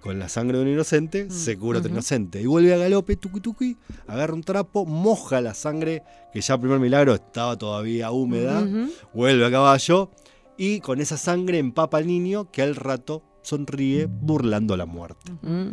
Con 0.00 0.18
la 0.18 0.28
sangre 0.28 0.58
de 0.58 0.64
un 0.64 0.70
inocente 0.70 1.30
se 1.30 1.56
cura 1.58 1.78
otro 1.78 1.88
Ujú. 1.90 1.96
inocente. 1.96 2.40
Y 2.40 2.46
vuelve 2.46 2.72
a 2.74 2.78
galope, 2.78 3.16
tuqui 3.16 3.40
tuqui, 3.40 3.76
agarra 4.06 4.34
un 4.34 4.42
trapo, 4.42 4.86
moja 4.86 5.40
la 5.40 5.54
sangre, 5.54 6.02
que 6.32 6.40
ya 6.40 6.58
primer 6.58 6.78
milagro 6.78 7.14
estaba 7.14 7.56
todavía 7.56 8.10
húmeda 8.10 8.66
vuelve 9.14 9.44
a 9.46 9.50
caballo 9.50 10.10
y 10.56 10.80
con 10.80 11.00
esa 11.00 11.16
sangre 11.16 11.58
empapa 11.58 11.98
al 11.98 12.06
niño 12.06 12.50
que 12.50 12.62
al 12.62 12.76
rato 12.76 13.22
sonríe 13.42 14.06
burlando 14.06 14.76
la 14.76 14.86
muerte. 14.86 15.32
Mm. 15.42 15.68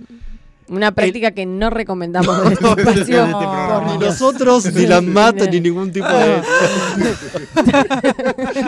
Una 0.73 0.91
práctica 0.91 1.31
que 1.31 1.45
no 1.45 1.69
recomendamos 1.69 2.45
en 2.47 2.51
este 2.53 2.63
No, 2.63 2.75
espacio. 2.77 3.27
no, 3.27 3.93
Ni 3.93 3.97
nosotros, 4.05 4.73
ni 4.73 4.87
las 4.87 5.03
matas, 5.03 5.47
ni 5.49 5.59
ningún 5.61 5.91
tipo 5.91 6.07
de. 6.07 6.41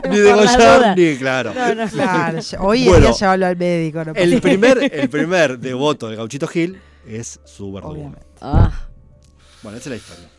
ni 0.09 0.17
de 0.19 0.33
Por 0.33 0.45
la 0.45 0.51
Goyard, 0.53 0.77
duda. 0.79 0.95
ni 0.95 1.15
claro. 1.17 1.53
No, 1.53 1.75
no. 1.75 1.87
Claro, 1.89 2.39
hoy 2.59 2.83
en 2.83 2.89
Bueno, 2.89 3.07
día 3.07 3.15
llevarlo 3.15 3.45
al 3.47 3.57
médico. 3.57 4.05
No 4.05 4.13
El 4.13 4.41
primer, 4.41 4.89
el 4.93 5.09
primer 5.09 5.59
devoto 5.59 6.07
del 6.07 6.17
gauchito 6.17 6.47
Gil 6.47 6.79
es 7.07 7.39
su 7.43 7.71
verdugo. 7.73 8.13
Ah. 8.41 8.71
Bueno, 9.63 9.77
esa 9.77 9.89
es 9.89 9.91
la 9.91 9.95
historia. 9.97 10.29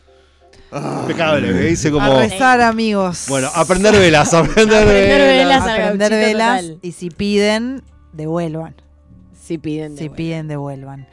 Impecable, 1.01 1.47
que 1.53 1.59
dice 1.59 1.91
como. 1.91 2.05
A 2.11 2.19
rezar, 2.21 2.61
amigos. 2.61 3.25
Bueno, 3.27 3.49
aprender 3.53 3.93
velas, 3.93 4.33
aprender, 4.33 4.83
Aprender 4.83 5.21
velas. 5.37 5.61
Aprender 5.67 6.11
velas 6.11 6.61
total. 6.61 6.79
y 6.81 6.91
si 6.91 7.09
piden, 7.09 7.83
devuelvan. 8.13 8.75
Sí 9.41 9.57
piden. 9.57 9.95
de 9.95 10.01
Si 10.01 10.09
piden, 10.09 10.47
devuelvan. 10.49 11.07